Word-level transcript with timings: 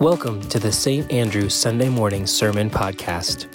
Welcome 0.00 0.40
to 0.48 0.58
the 0.58 0.72
St. 0.72 1.12
Andrew 1.12 1.50
Sunday 1.50 1.90
Morning 1.90 2.26
Sermon 2.26 2.70
Podcast. 2.70 3.48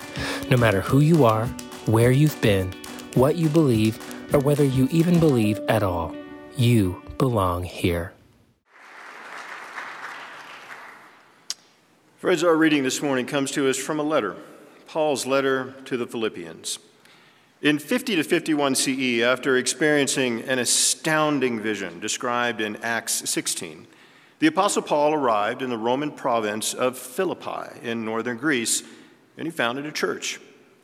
No 0.48 0.58
matter 0.58 0.80
who 0.80 1.00
you 1.00 1.26
are, 1.26 1.48
where 1.88 2.12
you've 2.12 2.40
been, 2.40 2.72
what 3.16 3.36
you 3.36 3.50
believe, 3.50 3.98
or 4.32 4.38
whether 4.38 4.64
you 4.64 4.88
even 4.92 5.20
believe 5.20 5.60
at 5.68 5.82
all, 5.82 6.16
you 6.56 7.02
belong 7.18 7.64
here. 7.64 8.14
Friends, 12.18 12.44
our 12.44 12.56
reading 12.56 12.84
this 12.84 13.02
morning 13.02 13.26
comes 13.26 13.50
to 13.50 13.68
us 13.68 13.78
from 13.78 14.00
a 14.00 14.04
letter, 14.04 14.36
Paul's 14.86 15.26
letter 15.26 15.74
to 15.86 15.98
the 15.98 16.06
Philippians. 16.06 16.78
In 17.64 17.80
50 17.80 18.18
to 18.18 18.24
51 18.24 18.76
CE, 18.76 19.22
after 19.22 19.58
experiencing 19.58 20.44
an 20.44 20.60
astounding 20.60 21.60
vision 21.60 22.00
described 22.00 22.62
in 22.62 22.76
Acts 22.84 23.28
16, 23.28 23.88
the 24.40 24.48
Apostle 24.48 24.82
Paul 24.82 25.14
arrived 25.14 25.62
in 25.62 25.70
the 25.70 25.78
Roman 25.78 26.12
province 26.12 26.74
of 26.74 26.98
Philippi 26.98 27.80
in 27.82 28.04
northern 28.04 28.38
Greece, 28.38 28.84
and 29.38 29.48
he 29.48 29.52
founded 29.52 29.86
a 29.86 29.92
church, 29.92 30.40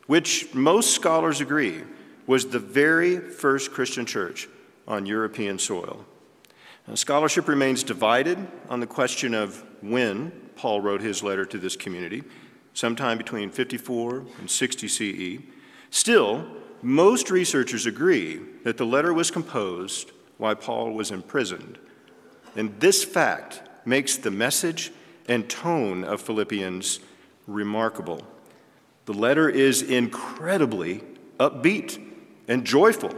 which 0.06 0.54
most 0.54 0.94
scholars 0.94 1.40
agree 1.40 1.82
was 2.26 2.46
the 2.46 2.58
very 2.58 3.18
first 3.18 3.72
Christian 3.72 4.06
church 4.06 4.48
on 4.88 5.06
European 5.06 5.58
soil. 5.58 6.04
Now, 6.88 6.94
scholarship 6.94 7.46
remains 7.46 7.82
divided 7.82 8.38
on 8.68 8.80
the 8.80 8.86
question 8.86 9.34
of 9.34 9.62
when 9.82 10.32
Paul 10.56 10.80
wrote 10.80 11.00
his 11.00 11.22
letter 11.22 11.44
to 11.44 11.58
this 11.58 11.76
community, 11.76 12.22
sometime 12.74 13.18
between 13.18 13.50
54 13.50 14.24
and 14.38 14.50
60 14.50 14.88
CE. 14.88 15.42
Still, 15.90 16.46
most 16.80 17.30
researchers 17.30 17.86
agree 17.86 18.40
that 18.64 18.78
the 18.78 18.86
letter 18.86 19.12
was 19.12 19.30
composed 19.30 20.10
while 20.38 20.56
Paul 20.56 20.92
was 20.92 21.10
imprisoned 21.10 21.78
and 22.56 22.78
this 22.80 23.04
fact 23.04 23.62
makes 23.84 24.16
the 24.16 24.30
message 24.30 24.92
and 25.28 25.48
tone 25.48 26.04
of 26.04 26.20
Philippians 26.20 27.00
remarkable. 27.46 28.22
The 29.06 29.14
letter 29.14 29.48
is 29.48 29.82
incredibly 29.82 31.02
upbeat 31.38 32.00
and 32.48 32.64
joyful 32.64 33.14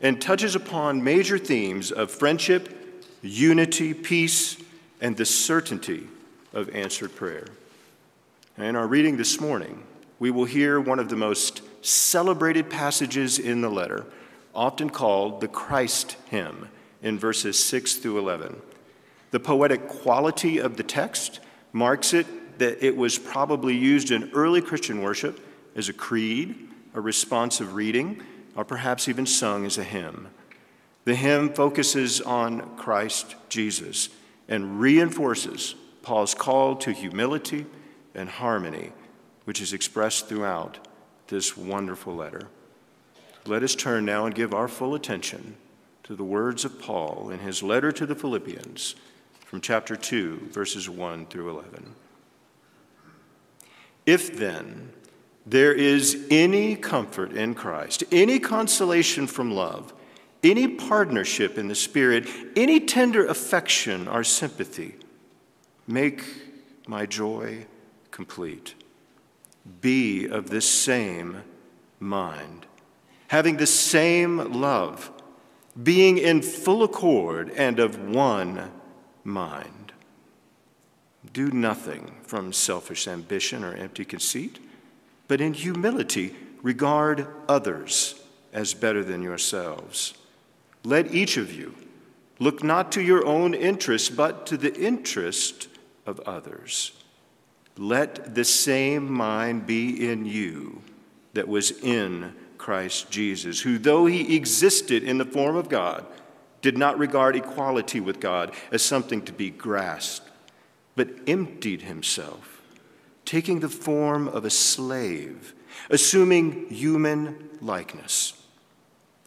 and 0.00 0.20
touches 0.20 0.54
upon 0.54 1.04
major 1.04 1.38
themes 1.38 1.92
of 1.92 2.10
friendship, 2.10 3.04
unity, 3.22 3.94
peace, 3.94 4.56
and 5.00 5.16
the 5.16 5.24
certainty 5.24 6.08
of 6.52 6.68
answered 6.70 7.14
prayer. 7.14 7.46
In 8.58 8.76
our 8.76 8.86
reading 8.86 9.16
this 9.16 9.40
morning, 9.40 9.84
we 10.18 10.30
will 10.30 10.44
hear 10.44 10.80
one 10.80 10.98
of 10.98 11.08
the 11.08 11.16
most 11.16 11.62
celebrated 11.82 12.68
passages 12.68 13.38
in 13.38 13.60
the 13.60 13.70
letter, 13.70 14.04
often 14.54 14.90
called 14.90 15.40
the 15.40 15.48
Christ 15.48 16.16
hymn, 16.26 16.68
in 17.02 17.18
verses 17.18 17.58
6 17.58 17.96
through 17.96 18.18
11. 18.18 18.60
The 19.32 19.40
poetic 19.40 19.88
quality 19.88 20.58
of 20.58 20.76
the 20.76 20.82
text 20.82 21.40
marks 21.72 22.12
it 22.12 22.58
that 22.58 22.84
it 22.84 22.96
was 22.96 23.18
probably 23.18 23.74
used 23.74 24.10
in 24.10 24.30
early 24.34 24.60
Christian 24.60 25.00
worship 25.00 25.40
as 25.74 25.88
a 25.88 25.94
creed, 25.94 26.54
a 26.94 27.00
responsive 27.00 27.74
reading, 27.74 28.22
or 28.54 28.64
perhaps 28.64 29.08
even 29.08 29.24
sung 29.24 29.64
as 29.64 29.78
a 29.78 29.84
hymn. 29.84 30.28
The 31.04 31.14
hymn 31.14 31.54
focuses 31.54 32.20
on 32.20 32.76
Christ 32.76 33.34
Jesus 33.48 34.10
and 34.48 34.78
reinforces 34.78 35.74
Paul's 36.02 36.34
call 36.34 36.76
to 36.76 36.92
humility 36.92 37.64
and 38.14 38.28
harmony, 38.28 38.92
which 39.44 39.62
is 39.62 39.72
expressed 39.72 40.28
throughout 40.28 40.86
this 41.28 41.56
wonderful 41.56 42.14
letter. 42.14 42.48
Let 43.46 43.62
us 43.62 43.74
turn 43.74 44.04
now 44.04 44.26
and 44.26 44.34
give 44.34 44.52
our 44.52 44.68
full 44.68 44.94
attention 44.94 45.56
to 46.02 46.14
the 46.14 46.22
words 46.22 46.66
of 46.66 46.78
Paul 46.78 47.30
in 47.30 47.38
his 47.38 47.62
letter 47.62 47.90
to 47.92 48.04
the 48.04 48.14
Philippians 48.14 48.94
from 49.52 49.60
chapter 49.60 49.96
2, 49.96 50.48
verses 50.50 50.88
1 50.88 51.26
through 51.26 51.50
11. 51.50 51.94
If 54.06 54.34
then 54.34 54.94
there 55.44 55.74
is 55.74 56.26
any 56.30 56.74
comfort 56.74 57.34
in 57.34 57.54
Christ, 57.54 58.02
any 58.10 58.38
consolation 58.38 59.26
from 59.26 59.50
love, 59.50 59.92
any 60.42 60.66
partnership 60.68 61.58
in 61.58 61.68
the 61.68 61.74
Spirit, 61.74 62.26
any 62.56 62.80
tender 62.80 63.26
affection 63.26 64.08
or 64.08 64.24
sympathy, 64.24 64.94
make 65.86 66.24
my 66.88 67.04
joy 67.04 67.66
complete. 68.10 68.74
Be 69.82 70.24
of 70.24 70.48
the 70.48 70.62
same 70.62 71.42
mind, 72.00 72.64
having 73.28 73.58
the 73.58 73.66
same 73.66 74.38
love, 74.62 75.10
being 75.82 76.16
in 76.16 76.40
full 76.40 76.82
accord 76.82 77.50
and 77.50 77.78
of 77.78 78.00
one 78.00 78.70
mind. 79.24 79.92
Do 81.32 81.50
nothing 81.50 82.12
from 82.24 82.52
selfish 82.52 83.06
ambition 83.06 83.64
or 83.64 83.74
empty 83.74 84.04
conceit, 84.04 84.58
but 85.28 85.40
in 85.40 85.54
humility 85.54 86.34
regard 86.62 87.26
others 87.48 88.20
as 88.52 88.74
better 88.74 89.02
than 89.02 89.22
yourselves. 89.22 90.14
Let 90.84 91.14
each 91.14 91.36
of 91.36 91.52
you 91.52 91.74
look 92.38 92.62
not 92.62 92.92
to 92.92 93.02
your 93.02 93.24
own 93.24 93.54
interest, 93.54 94.16
but 94.16 94.46
to 94.46 94.56
the 94.56 94.74
interest 94.74 95.68
of 96.06 96.20
others. 96.20 96.92
Let 97.78 98.34
the 98.34 98.44
same 98.44 99.10
mind 99.10 99.66
be 99.66 100.10
in 100.10 100.26
you 100.26 100.82
that 101.34 101.48
was 101.48 101.70
in 101.70 102.34
Christ 102.58 103.10
Jesus, 103.10 103.60
who, 103.60 103.78
though 103.78 104.06
he 104.06 104.36
existed 104.36 105.02
in 105.02 105.18
the 105.18 105.24
form 105.24 105.56
of 105.56 105.68
God, 105.68 106.06
did 106.62 106.78
not 106.78 106.98
regard 106.98 107.36
equality 107.36 108.00
with 108.00 108.20
God 108.20 108.54
as 108.70 108.82
something 108.82 109.22
to 109.22 109.32
be 109.32 109.50
grasped, 109.50 110.30
but 110.96 111.10
emptied 111.26 111.82
himself, 111.82 112.62
taking 113.24 113.60
the 113.60 113.68
form 113.68 114.28
of 114.28 114.44
a 114.44 114.50
slave, 114.50 115.54
assuming 115.90 116.68
human 116.68 117.50
likeness. 117.60 118.34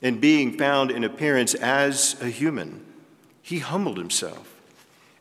And 0.01 0.21
being 0.21 0.57
found 0.57 0.91
in 0.91 1.03
appearance 1.03 1.53
as 1.53 2.19
a 2.21 2.27
human, 2.27 2.85
he 3.41 3.59
humbled 3.59 3.97
himself 3.97 4.55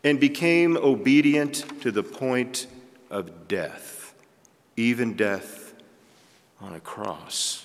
and 0.02 0.20
became 0.20 0.76
obedient 0.76 1.81
to 1.81 1.91
the 1.91 2.02
point 2.02 2.66
of 3.10 3.48
death, 3.48 4.14
even 4.76 5.14
death 5.14 5.75
on 6.60 6.75
a 6.75 6.81
cross. 6.81 7.63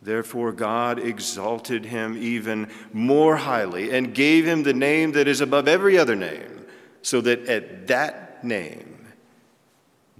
Therefore, 0.00 0.52
God 0.52 0.98
exalted 0.98 1.86
him 1.86 2.16
even 2.16 2.70
more 2.92 3.36
highly 3.36 3.90
and 3.90 4.14
gave 4.14 4.46
him 4.46 4.62
the 4.62 4.72
name 4.72 5.12
that 5.12 5.26
is 5.26 5.40
above 5.40 5.66
every 5.66 5.98
other 5.98 6.14
name, 6.14 6.66
so 7.02 7.20
that 7.20 7.46
at 7.46 7.88
that 7.88 8.44
name, 8.44 9.08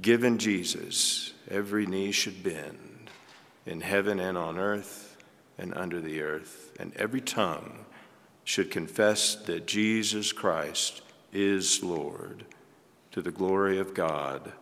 given 0.02 0.38
Jesus, 0.38 1.32
every 1.48 1.86
knee 1.86 2.12
should 2.12 2.42
bend 2.42 3.10
in 3.66 3.80
heaven 3.80 4.18
and 4.18 4.36
on 4.36 4.58
earth 4.58 5.16
and 5.58 5.74
under 5.74 6.00
the 6.00 6.22
earth, 6.22 6.72
and 6.78 6.94
every 6.96 7.20
tongue 7.20 7.84
should 8.44 8.70
confess 8.70 9.34
that 9.34 9.66
Jesus 9.66 10.32
Christ 10.32 11.02
is 11.32 11.82
Lord 11.82 12.44
to 13.12 13.20
the 13.20 13.30
glory 13.30 13.78
of 13.78 13.94
God 13.94 14.52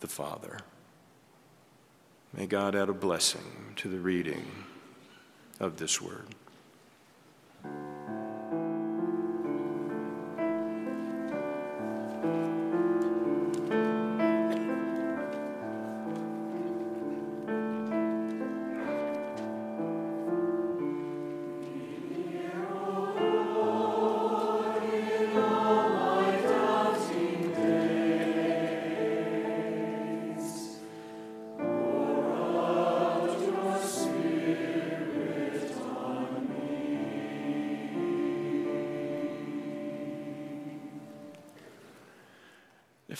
the 0.00 0.08
Father. 0.08 0.58
May 2.34 2.46
God 2.46 2.74
add 2.74 2.88
a 2.88 2.94
blessing 2.94 3.74
to 3.76 3.88
the 3.88 3.98
reading 3.98 4.46
of 5.60 5.76
this 5.76 6.00
word. 6.00 6.34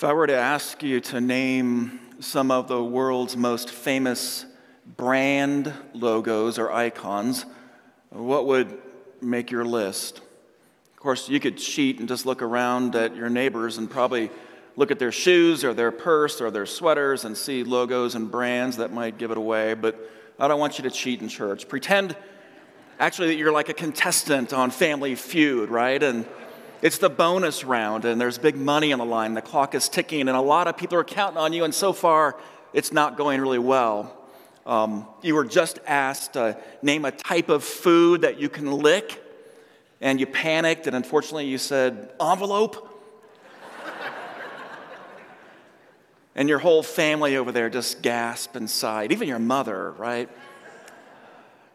If 0.03 0.09
I 0.09 0.15
were 0.15 0.27
to 0.27 0.35
ask 0.35 0.83
you 0.83 0.99
to 0.99 1.21
name 1.21 2.01
some 2.19 2.51
of 2.51 2.67
the 2.67 2.83
world's 2.83 3.37
most 3.37 3.71
famous 3.71 4.45
brand 4.97 5.73
logos 5.95 6.59
or 6.59 6.73
icons, 6.73 7.47
what 8.11 8.47
would 8.47 8.77
make 9.21 9.53
your 9.53 9.65
list? 9.65 10.19
Of 10.19 10.97
course, 10.97 11.29
you 11.29 11.39
could 11.39 11.57
cheat 11.57 12.01
and 12.01 12.09
just 12.09 12.27
look 12.27 12.43
around 12.43 12.97
at 12.97 13.15
your 13.15 13.31
neighbors 13.31 13.79
and 13.79 13.89
probably 13.89 14.33
look 14.75 14.91
at 14.91 14.99
their 14.99 15.13
shoes 15.13 15.63
or 15.63 15.73
their 15.73 15.93
purse 15.93 16.41
or 16.41 16.51
their 16.51 16.67
sweaters 16.67 17.25
and 17.25 17.37
see 17.37 17.63
logos 17.63 18.17
and 18.17 18.29
brands 18.29 18.79
that 18.79 18.93
might 18.93 19.19
give 19.19 19.31
it 19.31 19.39
away, 19.39 19.75
but 19.75 19.97
I 20.37 20.49
don't 20.49 20.59
want 20.59 20.79
you 20.79 20.83
to 20.83 20.91
cheat 20.91 21.23
in 21.23 21.29
church. 21.29 21.69
Pretend 21.69 22.17
actually 22.99 23.29
that 23.29 23.37
you're 23.37 23.53
like 23.53 23.69
a 23.69 23.75
contestant 23.75 24.53
on 24.53 24.73
Family 24.73 25.15
Feud, 25.15 25.71
right? 25.71 26.03
And 26.03 26.27
It's 26.83 26.99
the 26.99 27.09
bonus 27.09 27.63
round, 27.63 28.05
and 28.05 28.21
there's 28.21 28.39
big 28.39 28.57
money 28.57 28.93
on 28.93 28.99
the 28.99 29.05
line. 29.05 29.35
The 29.35 29.41
clock 29.41 29.77
is 29.77 29.89
ticking, 29.89 30.23
and 30.23 30.31
a 30.31 30.41
lot 30.41 30.67
of 30.67 30.77
people 30.77 30.99
are 30.99 31.05
counting 31.05 31.39
on 31.39 31.53
you, 31.53 31.63
and 31.63 31.73
so 31.73 31.93
far, 31.93 32.37
it's 32.73 32.93
not 32.93 33.17
going 33.17 33.41
really 33.41 33.61
well. 33.61 34.13
Um, 34.67 35.07
you 35.23 35.37
were 35.37 35.45
just 35.45 35.79
asked 35.87 36.33
to 36.33 36.59
name 36.83 37.05
a 37.05 37.13
type 37.13 37.51
of 37.51 37.63
food 37.63 38.23
that 38.23 38.41
you 38.41 38.49
can 38.49 38.73
lick, 38.73 39.23
and 40.01 40.19
you 40.19 40.27
panicked, 40.27 40.89
and 40.89 40.97
unfortunately, 40.97 41.47
you 41.47 41.57
said 41.57 42.13
envelope. 42.21 42.89
and 46.35 46.49
your 46.49 46.59
whole 46.59 46.83
family 46.83 47.37
over 47.37 47.53
there 47.53 47.71
just 47.71 48.03
gasped 48.03 48.57
and 48.57 48.69
sighed, 48.69 49.13
even 49.13 49.29
your 49.29 49.39
mother, 49.39 49.93
right? 49.93 50.29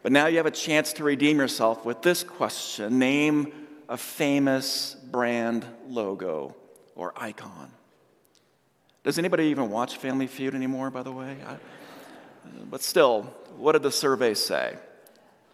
But 0.04 0.12
now 0.12 0.28
you 0.28 0.36
have 0.36 0.46
a 0.46 0.52
chance 0.52 0.92
to 0.94 1.06
redeem 1.06 1.38
yourself 1.38 1.86
with 1.86 2.02
this 2.02 2.24
question 2.24 3.00
Name 3.00 3.67
a 3.90 3.98
famous 3.98 4.96
brand 5.12 5.66
logo 5.88 6.56
or 6.96 7.14
icon. 7.16 7.72
Does 9.04 9.18
anybody 9.18 9.46
even 9.46 9.70
watch 9.70 9.98
Family 9.98 10.28
Feud 10.28 10.54
anymore, 10.54 10.90
by 10.90 11.04
the 11.04 11.12
way? 11.12 11.38
I, 11.48 11.56
but 12.70 12.82
still, 12.82 13.24
what 13.58 13.74
did 13.74 13.84
the 13.84 13.92
survey 13.92 14.34
say? 14.34 14.76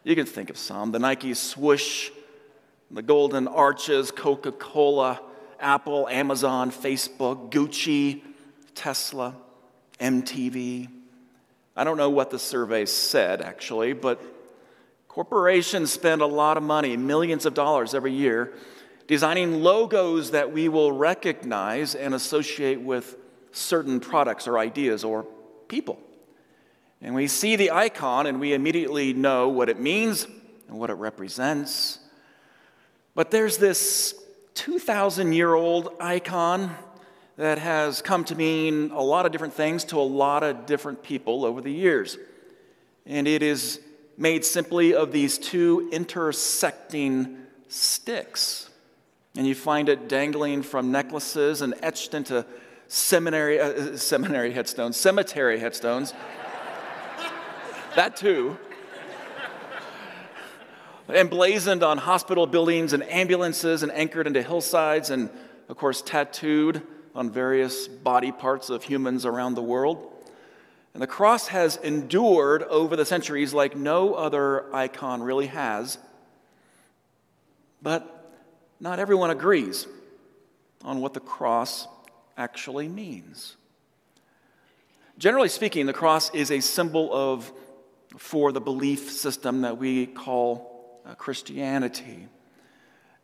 You 0.03 0.15
can 0.15 0.25
think 0.25 0.49
of 0.49 0.57
some 0.57 0.91
the 0.91 0.99
Nike 0.99 1.33
swoosh, 1.33 2.09
the 2.89 3.01
golden 3.01 3.47
arches, 3.47 4.11
Coca 4.11 4.51
Cola, 4.51 5.21
Apple, 5.59 6.07
Amazon, 6.09 6.71
Facebook, 6.71 7.51
Gucci, 7.51 8.21
Tesla, 8.75 9.35
MTV. 9.99 10.89
I 11.75 11.83
don't 11.83 11.97
know 11.97 12.09
what 12.09 12.29
the 12.29 12.39
survey 12.39 12.85
said, 12.85 13.41
actually, 13.41 13.93
but 13.93 14.21
corporations 15.13 15.91
spend 15.91 16.23
a 16.23 16.25
lot 16.25 16.57
of 16.57 16.63
money, 16.63 16.97
millions 16.97 17.45
of 17.45 17.53
dollars 17.53 17.93
every 17.93 18.11
year, 18.11 18.51
designing 19.05 19.61
logos 19.61 20.31
that 20.31 20.51
we 20.51 20.67
will 20.67 20.91
recognize 20.91 21.93
and 21.93 22.15
associate 22.15 22.81
with 22.81 23.15
certain 23.51 23.99
products 23.99 24.47
or 24.47 24.57
ideas 24.57 25.03
or 25.03 25.23
people. 25.67 25.99
And 26.99 27.13
we 27.13 27.27
see 27.27 27.55
the 27.55 27.69
icon 27.69 28.25
and 28.25 28.39
we 28.39 28.53
immediately 28.53 29.13
know 29.13 29.49
what 29.49 29.69
it 29.69 29.79
means 29.79 30.25
and 30.67 30.79
what 30.79 30.89
it 30.89 30.95
represents. 30.95 31.99
But 33.13 33.29
there's 33.29 33.59
this 33.59 34.15
2,000 34.55 35.31
year 35.31 35.53
old 35.53 35.95
icon 35.99 36.75
that 37.37 37.59
has 37.59 38.01
come 38.01 38.23
to 38.23 38.35
mean 38.35 38.89
a 38.89 39.01
lot 39.01 39.27
of 39.27 39.31
different 39.31 39.53
things 39.53 39.83
to 39.85 39.99
a 39.99 40.01
lot 40.01 40.41
of 40.41 40.65
different 40.65 41.03
people 41.03 41.45
over 41.45 41.61
the 41.61 41.71
years. 41.71 42.17
And 43.05 43.27
it 43.27 43.43
is 43.43 43.79
made 44.17 44.45
simply 44.45 44.93
of 44.93 45.11
these 45.11 45.37
two 45.37 45.89
intersecting 45.91 47.37
sticks. 47.67 48.69
And 49.35 49.47
you 49.47 49.55
find 49.55 49.89
it 49.89 50.07
dangling 50.07 50.61
from 50.61 50.91
necklaces 50.91 51.61
and 51.61 51.73
etched 51.81 52.13
into 52.13 52.45
seminary, 52.87 53.59
uh, 53.59 53.97
seminary 53.97 54.51
headstones, 54.51 54.97
cemetery 54.97 55.59
headstones 55.59 56.13
that 57.95 58.15
too. 58.15 58.57
Emblazoned 61.09 61.83
on 61.83 61.97
hospital 61.97 62.47
buildings 62.47 62.93
and 62.93 63.03
ambulances 63.03 63.83
and 63.83 63.91
anchored 63.91 64.25
into 64.25 64.41
hillsides 64.41 65.09
and, 65.09 65.29
of 65.67 65.77
course, 65.77 66.01
tattooed 66.01 66.81
on 67.13 67.29
various 67.29 67.87
body 67.87 68.31
parts 68.31 68.69
of 68.69 68.83
humans 68.83 69.25
around 69.25 69.55
the 69.55 69.61
world. 69.61 70.12
And 70.93 71.01
the 71.01 71.07
cross 71.07 71.47
has 71.47 71.77
endured 71.77 72.63
over 72.63 72.95
the 72.95 73.05
centuries 73.05 73.53
like 73.53 73.75
no 73.75 74.13
other 74.13 74.73
icon 74.73 75.23
really 75.23 75.47
has. 75.47 75.97
But 77.81 78.31
not 78.79 78.99
everyone 78.99 79.31
agrees 79.31 79.87
on 80.83 81.01
what 81.01 81.13
the 81.13 81.19
cross 81.19 81.87
actually 82.37 82.87
means. 82.87 83.55
Generally 85.17 85.49
speaking, 85.49 85.85
the 85.85 85.93
cross 85.93 86.33
is 86.33 86.51
a 86.51 86.59
symbol 86.59 87.13
of 87.13 87.51
for 88.17 88.51
the 88.51 88.61
belief 88.61 89.11
system 89.11 89.61
that 89.61 89.77
we 89.77 90.05
call 90.05 91.01
uh, 91.05 91.15
Christianity. 91.15 92.27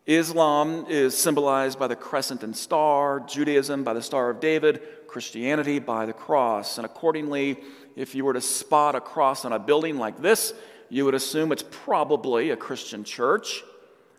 Islam 0.06 0.86
is 0.88 1.16
symbolized 1.16 1.78
by 1.78 1.86
the 1.86 1.96
crescent 1.96 2.42
and 2.42 2.56
star, 2.56 3.20
Judaism 3.20 3.84
by 3.84 3.92
the 3.92 4.02
Star 4.02 4.30
of 4.30 4.40
David, 4.40 4.82
Christianity 5.10 5.80
by 5.80 6.06
the 6.06 6.12
cross. 6.12 6.78
And 6.78 6.84
accordingly, 6.84 7.58
if 7.96 8.14
you 8.14 8.24
were 8.24 8.34
to 8.34 8.40
spot 8.40 8.94
a 8.94 9.00
cross 9.00 9.44
on 9.44 9.52
a 9.52 9.58
building 9.58 9.98
like 9.98 10.22
this, 10.22 10.54
you 10.88 11.04
would 11.04 11.14
assume 11.14 11.50
it's 11.50 11.64
probably 11.68 12.50
a 12.50 12.56
Christian 12.56 13.02
church 13.02 13.62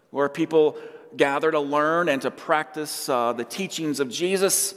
where 0.09 0.27
people 0.27 0.77
gather 1.15 1.49
to 1.49 1.59
learn 1.59 2.09
and 2.09 2.21
to 2.21 2.31
practice 2.31 3.07
uh, 3.07 3.31
the 3.31 3.45
teachings 3.45 4.01
of 4.01 4.09
Jesus 4.09 4.75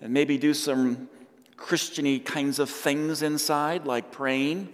and 0.00 0.12
maybe 0.12 0.36
do 0.36 0.52
some 0.52 1.08
Christiany 1.56 2.24
kinds 2.24 2.58
of 2.58 2.68
things 2.68 3.22
inside, 3.22 3.86
like 3.86 4.10
praying 4.10 4.68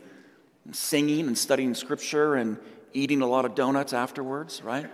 and 0.65 0.75
singing 0.75 1.27
and 1.27 1.37
studying 1.37 1.75
scripture 1.75 2.35
and 2.35 2.57
eating 2.95 3.21
a 3.21 3.27
lot 3.27 3.45
of 3.45 3.55
donuts 3.55 3.93
afterwards, 3.93 4.63
right? 4.63 4.87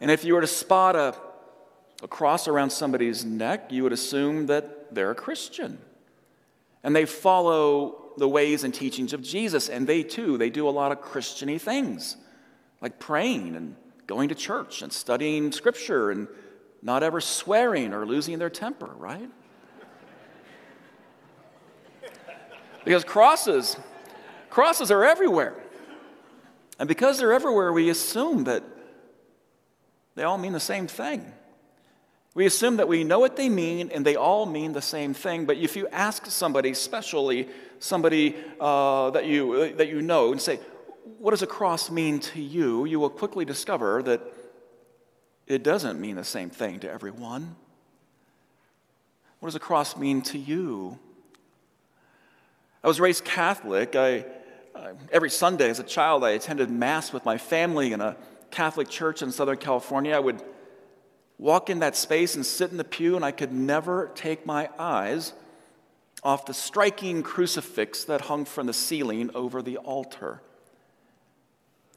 And 0.00 0.10
if 0.10 0.24
you 0.24 0.34
were 0.34 0.42
to 0.42 0.46
spot 0.46 0.94
a, 0.94 1.14
a 2.02 2.08
cross 2.08 2.48
around 2.48 2.70
somebody's 2.70 3.24
neck, 3.24 3.72
you 3.72 3.82
would 3.82 3.92
assume 3.92 4.46
that 4.46 4.94
they're 4.94 5.10
a 5.10 5.14
Christian. 5.14 5.78
And 6.82 6.94
they 6.94 7.04
follow 7.04 8.12
the 8.16 8.28
ways 8.28 8.64
and 8.64 8.72
teachings 8.72 9.12
of 9.12 9.22
Jesus. 9.22 9.68
And 9.68 9.86
they 9.86 10.02
too, 10.02 10.38
they 10.38 10.50
do 10.50 10.68
a 10.68 10.70
lot 10.70 10.92
of 10.92 11.00
Christiany 11.00 11.60
things, 11.60 12.16
like 12.80 12.98
praying 12.98 13.56
and 13.56 13.76
going 14.06 14.28
to 14.28 14.34
church 14.34 14.82
and 14.82 14.92
studying 14.92 15.52
scripture 15.52 16.10
and 16.10 16.28
not 16.82 17.02
ever 17.02 17.20
swearing 17.20 17.92
or 17.92 18.06
losing 18.06 18.38
their 18.38 18.50
temper, 18.50 18.90
right? 18.96 19.28
Because 22.84 23.04
crosses 23.04 23.76
Crosses 24.50 24.90
are 24.90 25.04
everywhere. 25.04 25.54
And 26.78 26.88
because 26.88 27.18
they're 27.18 27.32
everywhere, 27.32 27.72
we 27.72 27.90
assume 27.90 28.44
that 28.44 28.62
they 30.14 30.22
all 30.22 30.38
mean 30.38 30.52
the 30.52 30.60
same 30.60 30.86
thing. 30.86 31.32
We 32.38 32.46
assume 32.46 32.76
that 32.76 32.86
we 32.86 33.02
know 33.02 33.18
what 33.18 33.34
they 33.34 33.48
mean 33.48 33.90
and 33.92 34.06
they 34.06 34.14
all 34.14 34.46
mean 34.46 34.72
the 34.72 34.80
same 34.80 35.12
thing. 35.12 35.44
But 35.44 35.56
if 35.56 35.74
you 35.74 35.88
ask 35.88 36.24
somebody, 36.26 36.70
especially 36.70 37.48
somebody 37.80 38.36
uh, 38.60 39.10
that, 39.10 39.26
you, 39.26 39.74
that 39.74 39.88
you 39.88 40.02
know, 40.02 40.30
and 40.30 40.40
say, 40.40 40.60
What 41.18 41.32
does 41.32 41.42
a 41.42 41.48
cross 41.48 41.90
mean 41.90 42.20
to 42.20 42.40
you? 42.40 42.84
you 42.84 43.00
will 43.00 43.10
quickly 43.10 43.44
discover 43.44 44.04
that 44.04 44.20
it 45.48 45.64
doesn't 45.64 46.00
mean 46.00 46.14
the 46.14 46.22
same 46.22 46.48
thing 46.48 46.78
to 46.78 46.88
everyone. 46.88 47.56
What 49.40 49.48
does 49.48 49.56
a 49.56 49.58
cross 49.58 49.96
mean 49.96 50.22
to 50.22 50.38
you? 50.38 50.96
I 52.84 52.86
was 52.86 53.00
raised 53.00 53.24
Catholic. 53.24 53.96
I, 53.96 54.24
uh, 54.76 54.92
every 55.10 55.30
Sunday 55.30 55.70
as 55.70 55.80
a 55.80 55.82
child, 55.82 56.22
I 56.22 56.30
attended 56.30 56.70
Mass 56.70 57.12
with 57.12 57.24
my 57.24 57.36
family 57.36 57.92
in 57.92 58.00
a 58.00 58.16
Catholic 58.52 58.88
church 58.88 59.22
in 59.22 59.32
Southern 59.32 59.56
California. 59.56 60.14
I 60.14 60.20
would 60.20 60.40
walk 61.38 61.70
in 61.70 61.78
that 61.80 61.96
space 61.96 62.34
and 62.34 62.44
sit 62.44 62.70
in 62.70 62.76
the 62.76 62.84
pew, 62.84 63.16
and 63.16 63.24
I 63.24 63.30
could 63.30 63.52
never 63.52 64.10
take 64.14 64.44
my 64.44 64.68
eyes 64.78 65.32
off 66.22 66.46
the 66.46 66.54
striking 66.54 67.22
crucifix 67.22 68.04
that 68.04 68.22
hung 68.22 68.44
from 68.44 68.66
the 68.66 68.72
ceiling 68.72 69.30
over 69.34 69.62
the 69.62 69.76
altar. 69.78 70.42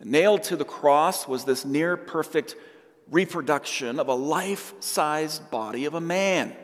Nailed 0.04 0.44
to 0.44 0.56
the 0.56 0.66
cross 0.66 1.28
was 1.28 1.44
this 1.44 1.66
near 1.66 1.96
perfect 1.98 2.56
reproduction 3.10 4.00
of 4.00 4.08
a 4.08 4.14
life 4.14 4.74
sized 4.80 5.52
body 5.52 5.86
of 5.86 5.94
a 5.94 6.02
man 6.02 6.56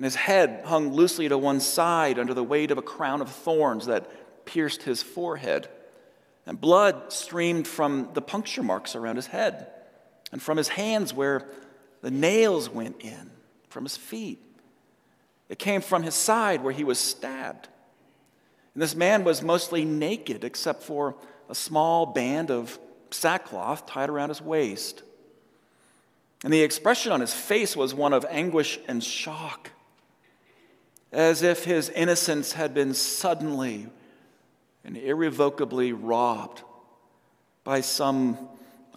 and 0.00 0.04
his 0.06 0.14
head 0.14 0.62
hung 0.64 0.94
loosely 0.94 1.28
to 1.28 1.36
one 1.36 1.60
side 1.60 2.18
under 2.18 2.32
the 2.32 2.42
weight 2.42 2.70
of 2.70 2.78
a 2.78 2.82
crown 2.82 3.20
of 3.20 3.30
thorns 3.30 3.84
that 3.84 4.46
pierced 4.46 4.84
his 4.84 5.02
forehead. 5.02 5.68
And 6.46 6.58
blood 6.58 7.12
streamed 7.12 7.68
from 7.68 8.08
the 8.14 8.22
puncture 8.22 8.62
marks 8.62 8.96
around 8.96 9.16
his 9.16 9.26
head 9.26 9.66
and 10.32 10.42
from 10.42 10.56
his 10.56 10.68
hands 10.68 11.12
where 11.12 11.46
the 12.02 12.10
nails 12.10 12.68
went 12.68 13.00
in, 13.00 13.30
from 13.68 13.84
his 13.84 13.96
feet. 13.96 14.38
It 15.48 15.58
came 15.58 15.80
from 15.80 16.02
his 16.02 16.14
side 16.14 16.62
where 16.62 16.72
he 16.72 16.84
was 16.84 16.98
stabbed. 16.98 17.68
And 18.74 18.82
this 18.82 18.94
man 18.94 19.24
was 19.24 19.42
mostly 19.42 19.84
naked 19.84 20.44
except 20.44 20.82
for 20.82 21.16
a 21.48 21.54
small 21.54 22.06
band 22.06 22.50
of 22.50 22.78
sackcloth 23.10 23.86
tied 23.86 24.08
around 24.08 24.28
his 24.28 24.40
waist. 24.40 25.02
And 26.44 26.52
the 26.52 26.62
expression 26.62 27.12
on 27.12 27.20
his 27.20 27.34
face 27.34 27.76
was 27.76 27.92
one 27.92 28.12
of 28.12 28.24
anguish 28.30 28.78
and 28.86 29.02
shock 29.02 29.70
as 31.12 31.42
if 31.42 31.64
his 31.64 31.88
innocence 31.90 32.52
had 32.52 32.72
been 32.72 32.94
suddenly 32.94 33.88
and 34.84 34.96
irrevocably 34.96 35.92
robbed 35.92 36.62
by 37.64 37.80
some 37.80 38.38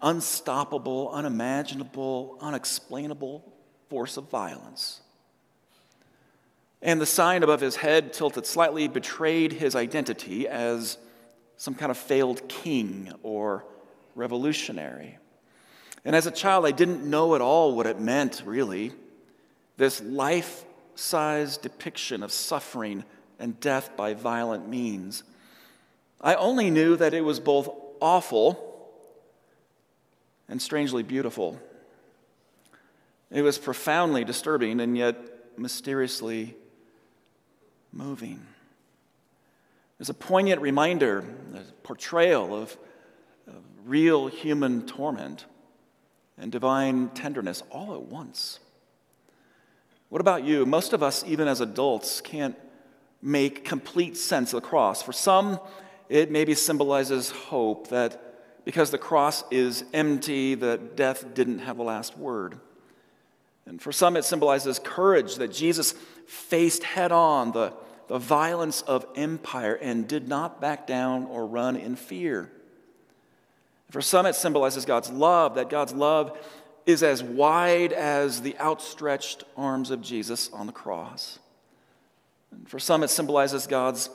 unstoppable, 0.03 1.09
unimaginable, 1.11 2.37
unexplainable 2.41 3.51
force 3.89 4.17
of 4.17 4.29
violence. 4.29 5.01
And 6.81 6.99
the 6.99 7.05
sign 7.05 7.41
above 7.43 7.61
his 7.61 7.77
head, 7.77 8.11
tilted 8.11 8.45
slightly, 8.45 8.89
betrayed 8.89 9.53
his 9.53 9.75
identity 9.75 10.47
as 10.47 10.97
some 11.55 11.73
kind 11.73 11.89
of 11.89 11.97
failed 11.97 12.47
king 12.49 13.13
or 13.23 13.63
revolutionary. 14.15 15.17
And 16.03 16.15
as 16.15 16.27
a 16.27 16.31
child, 16.31 16.65
I 16.65 16.71
didn't 16.71 17.09
know 17.09 17.35
at 17.35 17.41
all 17.41 17.73
what 17.73 17.87
it 17.87 18.01
meant, 18.01 18.43
really. 18.45 18.91
This 19.77 20.01
life 20.01 20.65
size 20.95 21.57
depiction 21.57 22.21
of 22.21 22.31
suffering 22.33 23.05
and 23.39 23.59
death 23.61 23.95
by 23.95 24.13
violent 24.13 24.67
means. 24.67 25.23
I 26.19 26.35
only 26.35 26.69
knew 26.69 26.97
that 26.97 27.13
it 27.13 27.21
was 27.21 27.39
both 27.39 27.69
awful 28.01 28.72
and 30.47 30.61
strangely 30.61 31.03
beautiful. 31.03 31.59
It 33.31 33.41
was 33.41 33.57
profoundly 33.57 34.23
disturbing 34.23 34.79
and 34.79 34.97
yet 34.97 35.17
mysteriously 35.57 36.55
moving. 37.91 38.39
There's 39.97 40.09
a 40.09 40.13
poignant 40.13 40.61
reminder, 40.61 41.23
a 41.55 41.59
portrayal 41.83 42.55
of, 42.55 42.77
of 43.47 43.63
real 43.85 44.27
human 44.27 44.85
torment 44.85 45.45
and 46.37 46.51
divine 46.51 47.09
tenderness 47.09 47.63
all 47.69 47.93
at 47.93 48.01
once. 48.01 48.59
What 50.09 50.21
about 50.21 50.43
you? 50.43 50.65
Most 50.65 50.93
of 50.93 51.01
us, 51.01 51.23
even 51.25 51.47
as 51.47 51.61
adults, 51.61 52.21
can't 52.21 52.55
make 53.21 53.63
complete 53.63 54.17
sense 54.17 54.53
of 54.53 54.61
the 54.61 54.67
cross. 54.67 55.01
For 55.01 55.13
some, 55.13 55.59
it 56.09 56.29
maybe 56.29 56.53
symbolizes 56.53 57.31
hope 57.31 57.87
that 57.87 58.32
because 58.65 58.91
the 58.91 58.97
cross 58.97 59.43
is 59.51 59.83
empty, 59.93 60.55
that 60.55 60.95
death 60.95 61.33
didn't 61.33 61.59
have 61.59 61.77
the 61.77 61.83
last 61.83 62.17
word. 62.17 62.57
And 63.65 63.81
for 63.81 63.91
some, 63.91 64.17
it 64.17 64.25
symbolizes 64.25 64.79
courage 64.79 65.35
that 65.35 65.51
Jesus 65.51 65.93
faced 66.27 66.83
head 66.83 67.11
on 67.11 67.51
the, 67.51 67.73
the 68.07 68.17
violence 68.17 68.81
of 68.81 69.05
empire 69.15 69.75
and 69.75 70.07
did 70.07 70.27
not 70.27 70.59
back 70.59 70.85
down 70.85 71.25
or 71.25 71.45
run 71.45 71.75
in 71.75 71.95
fear. 71.95 72.51
For 73.89 74.01
some, 74.01 74.25
it 74.25 74.35
symbolizes 74.35 74.85
God's 74.85 75.09
love, 75.11 75.55
that 75.55 75.69
God's 75.69 75.93
love 75.93 76.37
is 76.85 77.03
as 77.03 77.23
wide 77.23 77.93
as 77.93 78.41
the 78.41 78.57
outstretched 78.59 79.43
arms 79.55 79.91
of 79.91 80.01
Jesus 80.01 80.49
on 80.51 80.67
the 80.67 80.73
cross. 80.73 81.39
And 82.51 82.67
for 82.67 82.79
some, 82.79 83.03
it 83.03 83.09
symbolizes 83.09 83.67
God's 83.67 84.09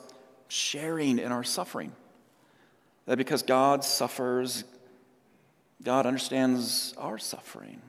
sharing 0.47 1.17
in 1.17 1.31
our 1.31 1.43
suffering. 1.43 1.91
That 3.09 3.17
because 3.17 3.41
God 3.41 3.83
suffers, 3.83 4.63
God 5.81 6.05
understands 6.05 6.93
our 6.95 7.17
suffering. 7.17 7.81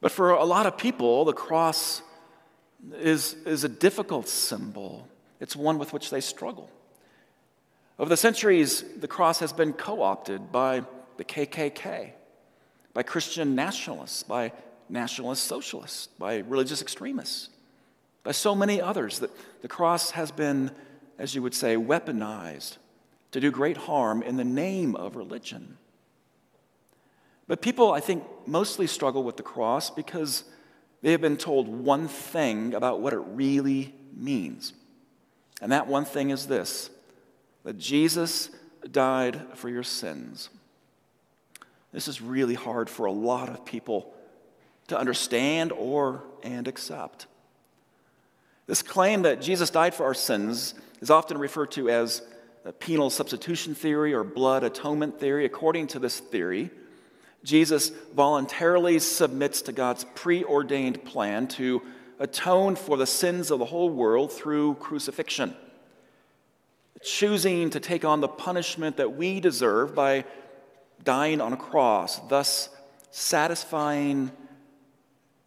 But 0.00 0.12
for 0.12 0.30
a 0.30 0.46
lot 0.46 0.64
of 0.64 0.78
people, 0.78 1.26
the 1.26 1.34
cross 1.34 2.00
is, 2.94 3.34
is 3.44 3.62
a 3.62 3.68
difficult 3.68 4.28
symbol. 4.28 5.06
It's 5.40 5.54
one 5.54 5.76
with 5.76 5.92
which 5.92 6.08
they 6.08 6.22
struggle. 6.22 6.70
Over 7.98 8.08
the 8.08 8.16
centuries, 8.16 8.82
the 8.98 9.06
cross 9.06 9.40
has 9.40 9.52
been 9.52 9.74
co 9.74 10.00
opted 10.00 10.50
by 10.50 10.82
the 11.18 11.24
KKK, 11.26 12.12
by 12.94 13.02
Christian 13.02 13.54
nationalists, 13.54 14.22
by 14.22 14.52
nationalist 14.88 15.44
socialists, 15.44 16.06
by 16.18 16.38
religious 16.38 16.80
extremists, 16.80 17.50
by 18.24 18.32
so 18.32 18.54
many 18.54 18.80
others 18.80 19.18
that 19.18 19.30
the 19.60 19.68
cross 19.68 20.12
has 20.12 20.30
been, 20.30 20.70
as 21.18 21.34
you 21.34 21.42
would 21.42 21.54
say, 21.54 21.76
weaponized 21.76 22.78
to 23.32 23.40
do 23.40 23.50
great 23.50 23.76
harm 23.76 24.22
in 24.22 24.36
the 24.36 24.44
name 24.44 24.96
of 24.96 25.16
religion. 25.16 25.78
But 27.46 27.62
people, 27.62 27.92
I 27.92 28.00
think, 28.00 28.24
mostly 28.46 28.86
struggle 28.86 29.22
with 29.22 29.36
the 29.36 29.42
cross 29.42 29.90
because 29.90 30.44
they 31.02 31.12
have 31.12 31.20
been 31.20 31.36
told 31.36 31.68
one 31.68 32.08
thing 32.08 32.74
about 32.74 33.00
what 33.00 33.12
it 33.12 33.18
really 33.18 33.94
means. 34.14 34.72
And 35.60 35.72
that 35.72 35.86
one 35.86 36.04
thing 36.04 36.30
is 36.30 36.46
this 36.46 36.90
that 37.64 37.78
Jesus 37.78 38.50
died 38.90 39.40
for 39.54 39.68
your 39.68 39.82
sins. 39.82 40.48
This 41.92 42.08
is 42.08 42.22
really 42.22 42.54
hard 42.54 42.88
for 42.88 43.06
a 43.06 43.12
lot 43.12 43.48
of 43.48 43.64
people 43.64 44.14
to 44.88 44.98
understand 44.98 45.72
or 45.72 46.22
and 46.42 46.68
accept. 46.68 47.26
This 48.66 48.82
claim 48.82 49.22
that 49.22 49.42
Jesus 49.42 49.70
died 49.70 49.94
for 49.94 50.04
our 50.04 50.14
sins 50.14 50.74
is 51.00 51.10
often 51.10 51.36
referred 51.38 51.72
to 51.72 51.90
as 51.90 52.22
penal 52.78 53.10
substitution 53.10 53.74
theory 53.74 54.12
or 54.12 54.22
blood 54.24 54.64
atonement 54.64 55.18
theory. 55.18 55.44
According 55.44 55.88
to 55.88 55.98
this 55.98 56.20
theory, 56.20 56.70
Jesus 57.42 57.90
voluntarily 58.14 58.98
submits 58.98 59.62
to 59.62 59.72
God's 59.72 60.04
preordained 60.14 61.04
plan 61.04 61.48
to 61.48 61.82
atone 62.18 62.76
for 62.76 62.96
the 62.98 63.06
sins 63.06 63.50
of 63.50 63.58
the 63.58 63.64
whole 63.64 63.88
world 63.88 64.30
through 64.30 64.74
crucifixion, 64.74 65.56
choosing 67.02 67.70
to 67.70 67.80
take 67.80 68.04
on 68.04 68.20
the 68.20 68.28
punishment 68.28 68.98
that 68.98 69.16
we 69.16 69.40
deserve 69.40 69.94
by 69.94 70.24
dying 71.02 71.40
on 71.40 71.54
a 71.54 71.56
cross, 71.56 72.20
thus 72.28 72.68
satisfying 73.10 74.30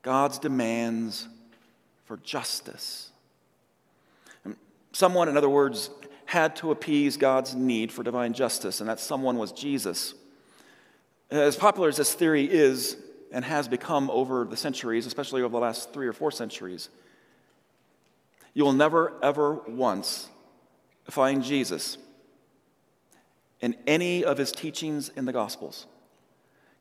God's 0.02 0.40
demands 0.40 1.28
for 2.06 2.18
justice. 2.18 3.12
Someone, 4.94 5.30
in 5.30 5.38
other 5.38 5.50
words, 5.50 5.92
had 6.34 6.56
to 6.58 6.72
appease 6.72 7.16
God's 7.16 7.54
need 7.54 7.92
for 7.92 8.02
divine 8.02 8.34
justice, 8.34 8.80
and 8.80 8.90
that 8.90 9.00
someone 9.00 9.38
was 9.38 9.52
Jesus. 9.52 10.16
As 11.30 11.56
popular 11.56 11.90
as 11.90 11.98
this 11.98 12.14
theory 12.14 12.46
is 12.52 12.98
and 13.32 13.46
has 13.46 13.68
become 13.68 14.10
over 14.10 14.44
the 14.44 14.58
centuries, 14.58 15.06
especially 15.06 15.44
over 15.44 15.52
the 15.52 15.60
last 15.60 15.94
three 15.94 16.08
or 16.08 16.14
four 16.14 16.32
centuries, 16.32 16.90
you 18.56 18.64
will 18.64 18.74
never, 18.74 19.14
ever 19.22 19.54
once 19.68 20.28
find 21.10 21.44
Jesus 21.44 22.00
in 23.62 23.76
any 23.86 24.24
of 24.24 24.40
his 24.40 24.52
teachings 24.52 25.10
in 25.10 25.26
the 25.26 25.34
Gospels 25.34 25.86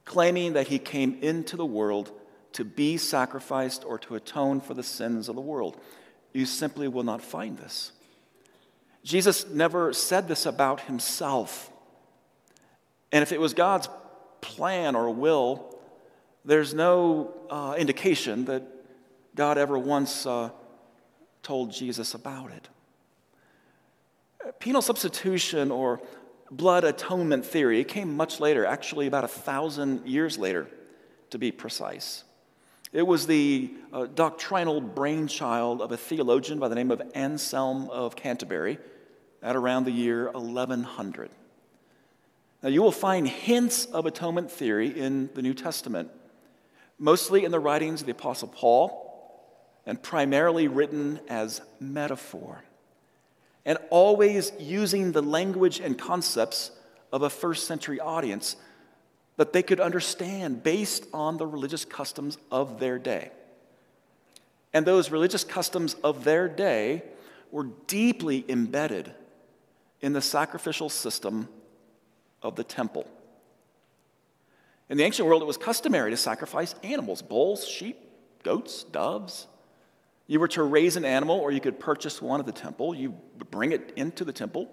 claiming 0.04 0.54
that 0.54 0.68
he 0.68 0.78
came 0.78 1.18
into 1.22 1.56
the 1.56 1.66
world 1.66 2.10
to 2.52 2.64
be 2.64 2.96
sacrificed 2.96 3.84
or 3.84 3.98
to 3.98 4.14
atone 4.14 4.60
for 4.60 4.74
the 4.74 4.82
sins 4.82 5.28
of 5.28 5.36
the 5.36 5.40
world. 5.40 5.78
You 6.32 6.46
simply 6.46 6.88
will 6.88 7.04
not 7.04 7.22
find 7.22 7.58
this. 7.58 7.92
Jesus 9.04 9.48
never 9.48 9.92
said 9.92 10.28
this 10.28 10.46
about 10.46 10.82
himself. 10.82 11.70
And 13.10 13.22
if 13.22 13.32
it 13.32 13.40
was 13.40 13.52
God's 13.52 13.88
plan 14.40 14.94
or 14.94 15.10
will, 15.10 15.78
there's 16.44 16.72
no 16.72 17.34
uh, 17.50 17.74
indication 17.76 18.44
that 18.46 18.62
God 19.34 19.58
ever 19.58 19.78
once 19.78 20.26
uh, 20.26 20.50
told 21.42 21.72
Jesus 21.72 22.14
about 22.14 22.50
it. 22.50 22.68
Penal 24.58 24.82
substitution 24.82 25.70
or 25.70 26.00
blood 26.50 26.84
atonement 26.84 27.46
theory 27.46 27.84
came 27.84 28.16
much 28.16 28.40
later, 28.40 28.66
actually, 28.66 29.06
about 29.06 29.24
a 29.24 29.28
thousand 29.28 30.06
years 30.06 30.38
later, 30.38 30.68
to 31.30 31.38
be 31.38 31.50
precise. 31.50 32.24
It 32.92 33.06
was 33.06 33.26
the 33.26 33.72
uh, 33.92 34.06
doctrinal 34.06 34.80
brainchild 34.80 35.80
of 35.80 35.92
a 35.92 35.96
theologian 35.96 36.58
by 36.58 36.68
the 36.68 36.74
name 36.74 36.90
of 36.90 37.00
Anselm 37.14 37.88
of 37.88 38.14
Canterbury 38.14 38.78
at 39.42 39.56
around 39.56 39.84
the 39.84 39.90
year 39.90 40.30
1100. 40.30 41.30
Now, 42.62 42.68
you 42.68 42.80
will 42.80 42.92
find 42.92 43.26
hints 43.26 43.86
of 43.86 44.06
atonement 44.06 44.50
theory 44.50 44.88
in 44.88 45.30
the 45.34 45.42
New 45.42 45.54
Testament, 45.54 46.10
mostly 46.98 47.44
in 47.44 47.50
the 47.50 47.58
writings 47.58 48.00
of 48.00 48.06
the 48.06 48.12
Apostle 48.12 48.48
Paul, 48.48 49.00
and 49.84 50.00
primarily 50.00 50.68
written 50.68 51.18
as 51.28 51.60
metaphor, 51.80 52.62
and 53.64 53.78
always 53.90 54.52
using 54.60 55.10
the 55.10 55.22
language 55.22 55.80
and 55.80 55.98
concepts 55.98 56.70
of 57.12 57.22
a 57.22 57.30
first 57.30 57.66
century 57.66 57.98
audience 57.98 58.54
that 59.36 59.52
they 59.52 59.62
could 59.62 59.80
understand 59.80 60.62
based 60.62 61.06
on 61.12 61.36
the 61.36 61.46
religious 61.46 61.84
customs 61.84 62.38
of 62.52 62.78
their 62.78 62.98
day. 62.98 63.32
And 64.72 64.86
those 64.86 65.10
religious 65.10 65.42
customs 65.42 65.94
of 66.04 66.22
their 66.22 66.48
day 66.48 67.02
were 67.50 67.66
deeply 67.86 68.44
embedded 68.48 69.12
in 70.02 70.12
the 70.12 70.20
sacrificial 70.20 70.88
system 70.90 71.48
of 72.42 72.56
the 72.56 72.64
temple. 72.64 73.06
In 74.90 74.98
the 74.98 75.04
ancient 75.04 75.26
world, 75.26 75.40
it 75.40 75.46
was 75.46 75.56
customary 75.56 76.10
to 76.10 76.16
sacrifice 76.16 76.74
animals 76.82 77.22
bulls, 77.22 77.66
sheep, 77.66 77.96
goats, 78.42 78.84
doves. 78.84 79.46
You 80.26 80.40
were 80.40 80.48
to 80.48 80.62
raise 80.62 80.96
an 80.96 81.04
animal, 81.04 81.38
or 81.38 81.50
you 81.50 81.60
could 81.60 81.80
purchase 81.80 82.20
one 82.20 82.40
at 82.40 82.46
the 82.46 82.52
temple. 82.52 82.94
You 82.94 83.14
would 83.38 83.50
bring 83.50 83.72
it 83.72 83.92
into 83.96 84.24
the 84.24 84.32
temple, 84.32 84.68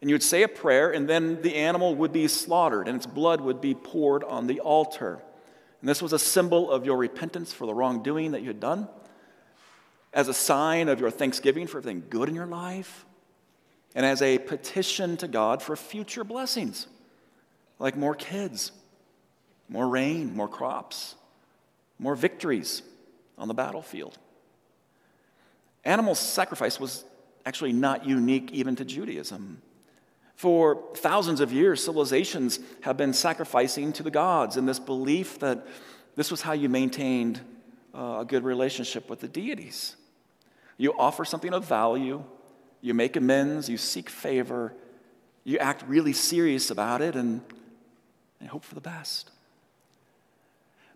and 0.00 0.10
you 0.10 0.14
would 0.14 0.22
say 0.22 0.42
a 0.42 0.48
prayer, 0.48 0.90
and 0.90 1.08
then 1.08 1.42
the 1.42 1.56
animal 1.56 1.94
would 1.96 2.12
be 2.12 2.28
slaughtered, 2.28 2.86
and 2.86 2.96
its 2.96 3.06
blood 3.06 3.40
would 3.40 3.60
be 3.60 3.74
poured 3.74 4.22
on 4.24 4.46
the 4.46 4.60
altar. 4.60 5.22
And 5.80 5.88
this 5.88 6.00
was 6.00 6.12
a 6.12 6.18
symbol 6.18 6.70
of 6.70 6.84
your 6.84 6.96
repentance 6.96 7.52
for 7.52 7.66
the 7.66 7.74
wrongdoing 7.74 8.32
that 8.32 8.40
you 8.40 8.48
had 8.48 8.60
done, 8.60 8.88
as 10.12 10.28
a 10.28 10.34
sign 10.34 10.88
of 10.88 11.00
your 11.00 11.10
thanksgiving 11.10 11.66
for 11.66 11.78
everything 11.78 12.04
good 12.08 12.28
in 12.28 12.34
your 12.34 12.46
life, 12.46 13.04
and 13.94 14.04
as 14.04 14.22
a 14.22 14.38
petition 14.38 15.16
to 15.18 15.28
God 15.28 15.62
for 15.62 15.76
future 15.76 16.24
blessings, 16.24 16.86
like 17.78 17.96
more 17.96 18.14
kids, 18.14 18.72
more 19.68 19.88
rain, 19.88 20.34
more 20.34 20.48
crops, 20.48 21.14
more 21.98 22.14
victories 22.14 22.82
on 23.38 23.48
the 23.48 23.54
battlefield. 23.54 24.18
Animal 25.84 26.14
sacrifice 26.14 26.80
was 26.80 27.04
actually 27.46 27.72
not 27.72 28.06
unique 28.06 28.50
even 28.52 28.74
to 28.76 28.84
Judaism. 28.84 29.60
For 30.34 30.82
thousands 30.96 31.40
of 31.40 31.52
years, 31.52 31.84
civilizations 31.84 32.58
have 32.82 32.96
been 32.96 33.12
sacrificing 33.12 33.92
to 33.94 34.02
the 34.02 34.10
gods 34.10 34.56
in 34.56 34.66
this 34.66 34.78
belief 34.78 35.38
that 35.38 35.66
this 36.16 36.30
was 36.30 36.42
how 36.42 36.52
you 36.52 36.68
maintained 36.68 37.40
uh, 37.94 38.18
a 38.20 38.24
good 38.24 38.44
relationship 38.44 39.08
with 39.08 39.20
the 39.20 39.28
deities. 39.28 39.96
You 40.76 40.92
offer 40.98 41.24
something 41.24 41.52
of 41.52 41.64
value, 41.64 42.24
you 42.84 42.92
make 42.92 43.16
amends, 43.16 43.70
you 43.70 43.78
seek 43.78 44.10
favor, 44.10 44.74
you 45.42 45.56
act 45.56 45.82
really 45.88 46.12
serious 46.12 46.70
about 46.70 47.00
it, 47.00 47.16
and, 47.16 47.40
and 48.40 48.50
hope 48.50 48.62
for 48.62 48.74
the 48.74 48.80
best. 48.82 49.30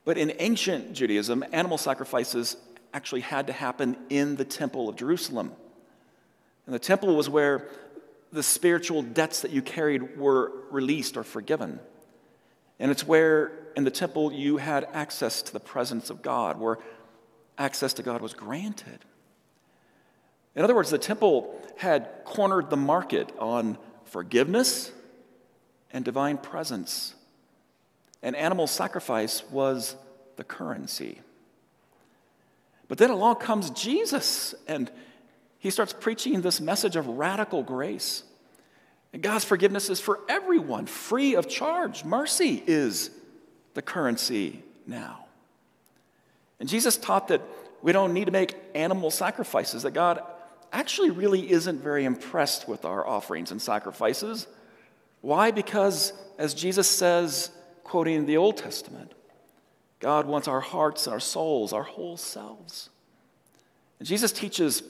But 0.04 0.18
in 0.18 0.35
ancient 0.38 0.92
Judaism, 0.92 1.42
animal 1.50 1.78
sacrifices 1.78 2.59
actually 2.92 3.23
had 3.23 3.47
to 3.47 3.54
happen 3.54 3.97
in 4.11 4.37
the 4.37 4.45
Temple 4.45 4.90
of 4.90 4.97
Jerusalem. 4.97 5.52
And 6.66 6.75
the 6.75 6.78
temple 6.78 7.16
was 7.16 7.30
where 7.30 7.71
the 8.33 8.42
spiritual 8.42 9.00
debts 9.00 9.40
that 9.40 9.50
you 9.50 9.62
carried 9.62 10.18
were 10.18 10.52
released 10.71 11.16
or 11.16 11.25
forgiven. 11.25 11.80
And 12.78 12.90
it's 12.90 13.07
where 13.07 13.52
in 13.76 13.85
the 13.85 13.90
temple 13.90 14.30
you 14.30 14.59
had 14.59 14.87
access 14.92 15.40
to 15.40 15.54
the 15.54 15.61
presence 15.61 16.11
of 16.11 16.21
God, 16.21 16.61
where 16.61 16.76
access 17.57 17.95
to 17.95 18.02
God 18.02 18.21
was 18.21 18.35
granted. 18.35 18.99
In 20.58 20.64
other 20.64 20.74
words, 20.74 20.90
the 20.90 20.98
temple 20.98 21.56
had 21.76 22.08
cornered 22.24 22.68
the 22.68 22.76
market 22.76 23.30
on 23.38 23.78
forgiveness 24.06 24.90
and 25.92 26.04
divine 26.04 26.36
presence, 26.36 27.14
and 28.24 28.34
animal 28.34 28.66
sacrifice 28.66 29.44
was 29.52 29.94
the 30.34 30.42
currency. 30.42 31.20
But 32.88 32.98
then 32.98 33.10
along 33.10 33.36
comes 33.36 33.70
Jesus, 33.70 34.52
and 34.66 34.90
he 35.60 35.70
starts 35.70 35.92
preaching 35.92 36.40
this 36.40 36.60
message 36.60 36.96
of 36.96 37.06
radical 37.06 37.62
grace. 37.62 38.24
And 39.12 39.22
God's 39.22 39.44
forgiveness 39.44 39.88
is 39.88 40.00
for 40.00 40.18
everyone, 40.28 40.86
free 40.86 41.36
of 41.36 41.48
charge. 41.48 42.04
Mercy 42.04 42.64
is 42.66 43.12
the 43.74 43.82
currency 43.82 44.64
now. 44.88 45.26
And 46.58 46.68
Jesus 46.68 46.96
taught 46.96 47.28
that 47.28 47.42
we 47.80 47.92
don't 47.92 48.12
need 48.12 48.24
to 48.24 48.32
make 48.32 48.56
animal 48.74 49.12
sacrifices, 49.12 49.84
that 49.84 49.92
God 49.92 50.20
actually 50.72 51.10
really 51.10 51.50
isn't 51.50 51.82
very 51.82 52.04
impressed 52.04 52.68
with 52.68 52.84
our 52.84 53.06
offerings 53.06 53.50
and 53.50 53.60
sacrifices. 53.60 54.46
Why? 55.20 55.50
Because, 55.50 56.12
as 56.38 56.54
Jesus 56.54 56.88
says, 56.88 57.50
quoting 57.84 58.26
the 58.26 58.37
Old 58.37 58.56
Testament, 58.56 59.12
God 60.00 60.26
wants 60.26 60.46
our 60.46 60.60
hearts 60.60 61.06
and 61.06 61.14
our 61.14 61.20
souls, 61.20 61.72
our 61.72 61.82
whole 61.82 62.16
selves. 62.16 62.90
And 63.98 64.06
Jesus 64.06 64.30
teaches 64.30 64.82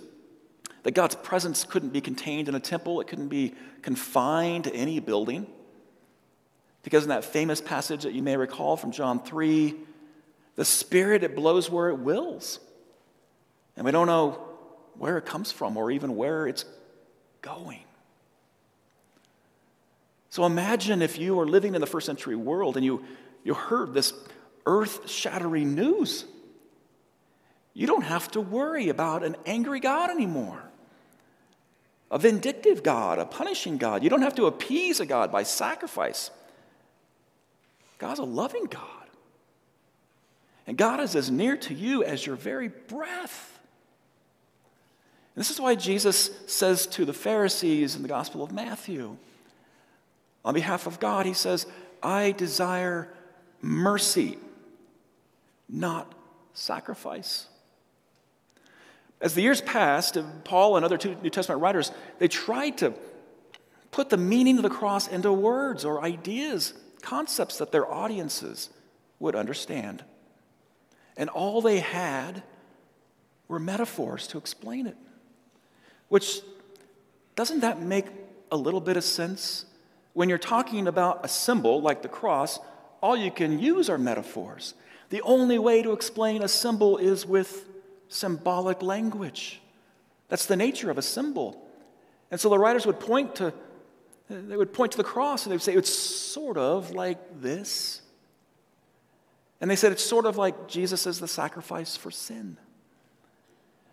that 0.83 0.93
God's 0.93 1.15
presence 1.15 1.65
couldn't 1.65 1.91
be 1.91 2.01
contained 2.01 2.49
in 2.49 2.55
a 2.55 2.61
temple, 2.61 3.01
it 3.01 3.07
couldn't 3.07 3.29
be 3.29 3.55
confined 3.83 4.65
to 4.65 4.75
any 4.75 5.01
building. 5.01 5.47
Because 6.83 7.03
in 7.05 7.09
that 7.11 7.25
famous 7.25 7.61
passage 7.61 8.05
that 8.05 8.15
you 8.15 8.23
may 8.23 8.37
recall 8.37 8.77
from 8.77 8.93
John 8.93 9.23
3, 9.23 9.75
the 10.57 10.65
Spirit, 10.65 11.23
it 11.23 11.37
blows 11.37 11.71
where 11.71 11.89
it 11.89 11.99
wills. 11.99 12.61
And 13.77 13.85
we 13.85 13.93
don't 13.93 14.07
know 14.07 14.48
where 14.99 15.19
it 15.19 15.27
comes 15.27 15.53
from 15.53 15.77
or 15.77 15.91
even 15.91 16.17
where 16.17 16.47
it's 16.47 16.65
going. 17.41 17.85
So 20.31 20.45
imagine 20.45 21.03
if 21.03 21.19
you 21.19 21.35
were 21.35 21.47
living 21.47 21.75
in 21.75 21.81
the 21.81 21.87
first 21.87 22.07
century 22.07 22.37
world 22.37 22.77
and 22.77 22.85
you, 22.85 23.05
you 23.45 23.55
heard 23.55 23.95
this 23.95 24.13
earth 24.67 25.09
shattering 25.11 25.75
news. 25.75 26.25
You 27.73 27.87
don't 27.87 28.03
have 28.03 28.31
to 28.33 28.41
worry 28.41 28.89
about 28.89 29.25
an 29.25 29.37
angry 29.47 29.81
God 29.81 30.11
anymore 30.11 30.63
a 32.11 32.19
vindictive 32.19 32.83
God, 32.83 33.19
a 33.19 33.27
punishing 33.27 33.77
God. 33.77 34.03
You 34.03 34.11
don't 34.11 34.23
have 34.23 34.37
to 34.37 34.47
appease 34.47 35.01
a 35.01 35.07
God 35.07 35.31
by 35.31 35.43
sacrifice. 35.43 36.31
God's 37.99 38.21
a 38.21 38.25
loving 38.25 38.65
God. 38.65 38.83
And 40.67 40.77
God 40.77 41.01
is 41.01 41.17
as 41.17 41.31
near 41.31 41.57
to 41.57 41.75
you 41.75 42.05
as 42.05 42.25
your 42.25 42.37
very 42.37 42.69
breath. 42.69 43.58
This 45.39 45.53
is 45.53 45.61
why 45.61 45.77
Jesus 45.77 46.31
says 46.49 46.85
to 46.89 47.05
the 47.05 47.13
Pharisees 47.13 47.95
in 47.95 48.03
the 48.03 48.09
Gospel 48.09 48.43
of 48.43 48.51
Matthew, 48.51 49.17
on 50.45 50.53
behalf 50.53 50.89
of 50.89 50.99
God, 50.99 51.27
he 51.27 51.33
says, 51.33 51.65
I 52.03 52.33
desire 52.33 53.09
mercy, 53.63 54.37
not 55.69 56.13
sacrifice. 56.55 57.47
As 59.21 59.35
the 59.35 59.43
years 59.43 59.61
passed, 59.61 60.19
Paul 60.43 60.77
and 60.77 60.85
other 60.85 60.99
New 61.23 61.31
Testament 61.31 61.63
writers, 61.63 61.93
they 62.19 62.27
tried 62.27 62.79
to 62.79 62.95
put 63.93 64.11
the 64.11 64.17
meaning 64.17 64.57
of 64.57 64.65
the 64.65 64.71
cross 64.71 65.07
into 65.07 65.33
words 65.33 65.85
or 65.85 66.03
ideas, 66.03 66.75
concepts 67.01 67.59
that 67.59 67.71
their 67.71 67.89
audiences 67.89 68.71
would 69.21 69.37
understand. 69.37 70.03
And 71.17 71.31
all 71.31 71.61
they 71.61 71.79
had 71.79 72.43
were 73.47 73.61
metaphors 73.61 74.27
to 74.29 74.39
explain 74.39 74.89
it. 74.89 74.97
Which 76.09 76.41
doesn't 77.37 77.61
that 77.61 77.81
make 77.81 78.07
a 78.51 78.57
little 78.57 78.81
bit 78.81 78.97
of 78.97 79.05
sense? 79.05 79.67
When 80.13 80.29
you're 80.29 80.39
talking 80.39 80.89
about 80.89 81.25
a 81.25 81.29
symbol 81.29 81.81
like 81.81 82.03
the 82.03 82.09
cross, 82.09 82.59
all 83.01 83.17
you 83.17 83.31
can 83.31 83.59
use 83.59 83.89
are 83.89 83.99
metaphors. 83.99 84.75
The 85.11 85.23
only 85.23 85.59
way 85.59 85.83
to 85.83 85.93
explain 85.93 86.43
a 86.43 86.49
symbol 86.49 86.97
is 86.97 87.25
with 87.25 87.67
symbolic 88.09 88.83
language. 88.83 89.61
That's 90.29 90.47
the 90.47 90.57
nature 90.57 90.91
of 90.91 90.99
a 90.99 91.03
symbol. 91.03 91.65
And 92.31 92.41
so 92.41 92.49
the 92.49 92.59
writers 92.59 92.87
would 92.87 93.01
point 93.01 93.37
to 93.37 93.53
they 94.29 94.57
would 94.59 94.75
point 94.75 94.93
to 94.93 94.99
the 94.99 95.05
cross 95.05 95.45
and 95.45 95.51
they 95.51 95.55
would 95.57 95.63
say 95.63 95.75
it's 95.75 95.93
sort 95.93 96.59
of 96.59 96.91
like 96.91 97.41
this. 97.41 98.03
And 99.61 99.71
they 99.71 99.77
said 99.77 99.91
it's 99.91 100.05
sort 100.05 100.27
of 100.27 100.37
like 100.37 100.69
Jesus 100.69 101.07
as 101.07 101.19
the 101.19 101.29
sacrifice 101.29 101.97
for 101.97 102.11
sin. 102.11 102.59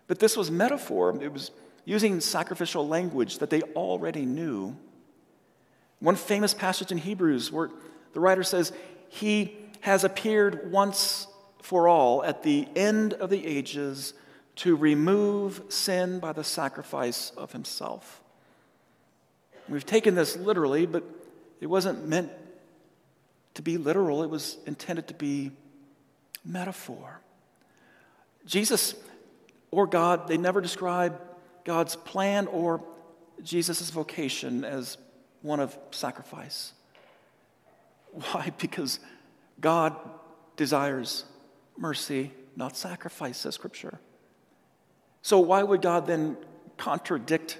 But 0.07 0.19
this 0.19 0.35
was 0.35 0.51
metaphor. 0.51 1.17
It 1.21 1.31
was 1.31 1.51
using 1.85 2.19
sacrificial 2.19 2.87
language 2.87 3.37
that 3.37 3.49
they 3.49 3.61
already 3.61 4.25
knew. 4.25 4.75
One 5.99 6.15
famous 6.15 6.53
passage 6.53 6.91
in 6.91 6.97
Hebrews 6.97 7.51
where 7.51 7.69
the 8.13 8.19
writer 8.19 8.43
says, 8.43 8.73
He 9.07 9.55
has 9.81 10.03
appeared 10.03 10.71
once 10.71 11.27
for 11.61 11.87
all 11.87 12.23
at 12.23 12.43
the 12.43 12.67
end 12.75 13.13
of 13.13 13.29
the 13.29 13.45
ages 13.45 14.13
to 14.57 14.75
remove 14.75 15.61
sin 15.69 16.19
by 16.19 16.31
the 16.31 16.43
sacrifice 16.43 17.31
of 17.37 17.51
himself. 17.51 18.21
We've 19.67 19.85
taken 19.85 20.15
this 20.15 20.35
literally, 20.37 20.85
but 20.85 21.03
it 21.59 21.67
wasn't 21.67 22.07
meant 22.07 22.31
to 23.55 23.61
be 23.61 23.77
literal, 23.77 24.21
it 24.23 24.29
was 24.29 24.57
intended 24.65 25.07
to 25.07 25.13
be 25.13 25.51
metaphor. 26.43 27.21
Jesus 28.45 28.95
or 29.71 29.87
God, 29.87 30.27
they 30.27 30.37
never 30.37 30.61
describe 30.61 31.19
God's 31.65 31.95
plan 31.95 32.47
or 32.47 32.81
Jesus' 33.43 33.89
vocation 33.89 34.63
as 34.63 34.97
one 35.41 35.59
of 35.59 35.77
sacrifice. 35.91 36.71
Why? 38.11 38.53
Because 38.59 38.99
God 39.59 39.95
desires 40.55 41.25
mercy, 41.77 42.31
not 42.55 42.77
sacrifice, 42.77 43.37
says 43.37 43.55
Scripture. 43.55 43.99
So, 45.21 45.39
why 45.39 45.63
would 45.63 45.81
God 45.81 46.07
then 46.07 46.37
contradict 46.77 47.57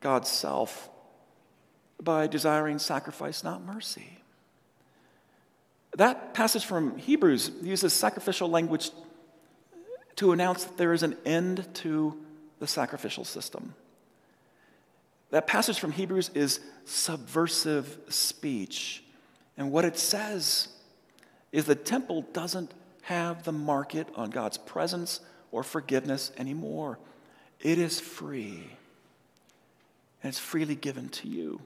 God's 0.00 0.30
self 0.30 0.90
by 2.00 2.26
desiring 2.26 2.78
sacrifice, 2.78 3.42
not 3.42 3.62
mercy? 3.62 4.18
That 5.96 6.34
passage 6.34 6.64
from 6.64 6.98
Hebrews 6.98 7.50
uses 7.62 7.92
sacrificial 7.92 8.48
language 8.48 8.90
to 10.16 10.32
announce 10.32 10.64
that 10.64 10.76
there 10.76 10.92
is 10.92 11.02
an 11.02 11.16
end 11.24 11.66
to 11.74 12.18
the 12.62 12.68
sacrificial 12.68 13.24
system. 13.24 13.74
That 15.32 15.48
passage 15.48 15.80
from 15.80 15.90
Hebrews 15.90 16.30
is 16.32 16.60
subversive 16.84 17.98
speech. 18.08 19.02
And 19.56 19.72
what 19.72 19.84
it 19.84 19.98
says 19.98 20.68
is 21.50 21.64
the 21.64 21.74
temple 21.74 22.22
doesn't 22.32 22.72
have 23.02 23.42
the 23.42 23.50
market 23.50 24.06
on 24.14 24.30
God's 24.30 24.58
presence 24.58 25.18
or 25.50 25.64
forgiveness 25.64 26.30
anymore. 26.38 27.00
It 27.58 27.78
is 27.78 27.98
free, 27.98 28.70
and 30.22 30.28
it's 30.28 30.38
freely 30.38 30.76
given 30.76 31.08
to 31.08 31.26
you. 31.26 31.60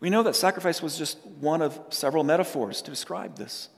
We 0.00 0.08
know 0.08 0.22
that 0.22 0.34
sacrifice 0.34 0.80
was 0.80 0.96
just 0.96 1.18
one 1.26 1.60
of 1.60 1.78
several 1.90 2.24
metaphors 2.24 2.80
to 2.80 2.90
describe 2.90 3.36
this. 3.36 3.68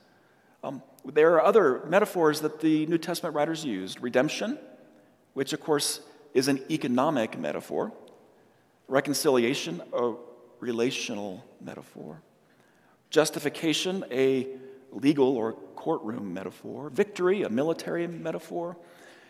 Um, 0.63 0.81
there 1.03 1.33
are 1.33 1.43
other 1.43 1.83
metaphors 1.85 2.39
that 2.39 2.61
the 2.61 2.85
New 2.85 2.97
Testament 2.97 3.35
writers 3.35 3.65
used 3.65 4.01
redemption, 4.01 4.57
which, 5.35 5.53
of 5.53 5.59
course, 5.59 5.99
is 6.33 6.47
an 6.47 6.59
economic 6.71 7.37
metaphor, 7.37 7.91
reconciliation, 8.87 9.81
a 9.93 10.13
relational 10.59 11.45
metaphor, 11.61 12.21
justification, 13.09 14.03
a 14.11 14.47
legal 14.91 15.35
or 15.37 15.53
courtroom 15.75 16.33
metaphor, 16.33 16.89
victory, 16.89 17.43
a 17.43 17.49
military 17.49 18.07
metaphor. 18.07 18.77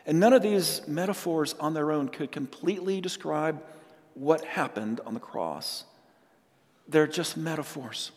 And 0.05 0.19
none 0.19 0.31
of 0.31 0.43
these 0.43 0.87
metaphors 0.87 1.55
on 1.59 1.73
their 1.73 1.91
own 1.91 2.07
could 2.09 2.31
completely 2.31 3.01
describe 3.01 3.61
what 4.13 4.45
happened 4.45 5.01
on 5.07 5.15
the 5.15 5.19
cross. 5.19 5.85
They're 6.87 7.07
just 7.07 7.35
metaphors 7.35 8.11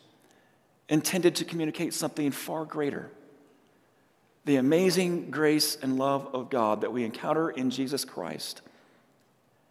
intended 0.89 1.35
to 1.35 1.45
communicate 1.45 1.93
something 1.93 2.31
far 2.31 2.65
greater 2.65 3.09
the 4.49 4.55
amazing 4.55 5.29
grace 5.29 5.77
and 5.79 5.99
love 5.99 6.27
of 6.33 6.49
God 6.49 6.81
that 6.81 6.91
we 6.91 7.03
encounter 7.03 7.51
in 7.51 7.69
Jesus 7.69 8.03
Christ. 8.03 8.63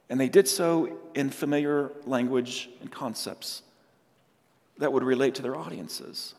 And 0.08 0.20
they 0.20 0.28
did 0.28 0.46
so 0.46 0.96
in 1.16 1.30
familiar 1.30 1.90
language 2.06 2.70
and 2.80 2.88
concepts 2.88 3.62
that 4.76 4.92
would 4.92 5.02
relate 5.02 5.34
to 5.34 5.42
their 5.42 5.56
audiences. 5.56 6.36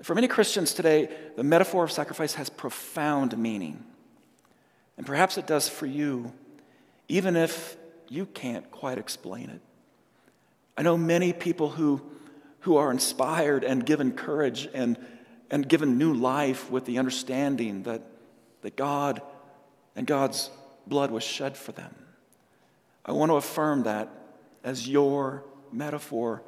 For 0.00 0.14
many 0.14 0.28
Christians 0.28 0.72
today, 0.72 1.10
the 1.36 1.44
metaphor 1.44 1.84
of 1.84 1.92
sacrifice 1.92 2.32
has 2.36 2.48
profound 2.48 3.36
meaning. 3.36 3.84
And 4.96 5.04
perhaps 5.04 5.36
it 5.36 5.46
does 5.46 5.68
for 5.68 5.84
you, 5.84 6.32
even 7.06 7.36
if 7.36 7.76
you 8.08 8.24
can't 8.24 8.70
quite 8.70 8.96
explain 8.96 9.50
it. 9.50 9.60
I 10.78 10.80
know 10.80 10.96
many 10.96 11.34
people 11.34 11.68
who, 11.68 12.00
who 12.60 12.78
are 12.78 12.90
inspired 12.90 13.62
and 13.62 13.84
given 13.84 14.12
courage 14.12 14.70
and, 14.72 14.96
and 15.52 15.68
given 15.68 15.98
new 15.98 16.14
life 16.14 16.70
with 16.70 16.86
the 16.86 16.98
understanding 16.98 17.84
that, 17.84 18.02
that 18.62 18.74
God 18.74 19.22
and 19.94 20.06
God's 20.06 20.50
blood 20.86 21.10
was 21.10 21.22
shed 21.22 21.56
for 21.56 21.70
them. 21.72 21.94
I 23.04 23.12
want 23.12 23.30
to 23.30 23.36
affirm 23.36 23.82
that 23.84 24.08
as 24.64 24.88
your 24.88 25.44
metaphor 25.70 26.42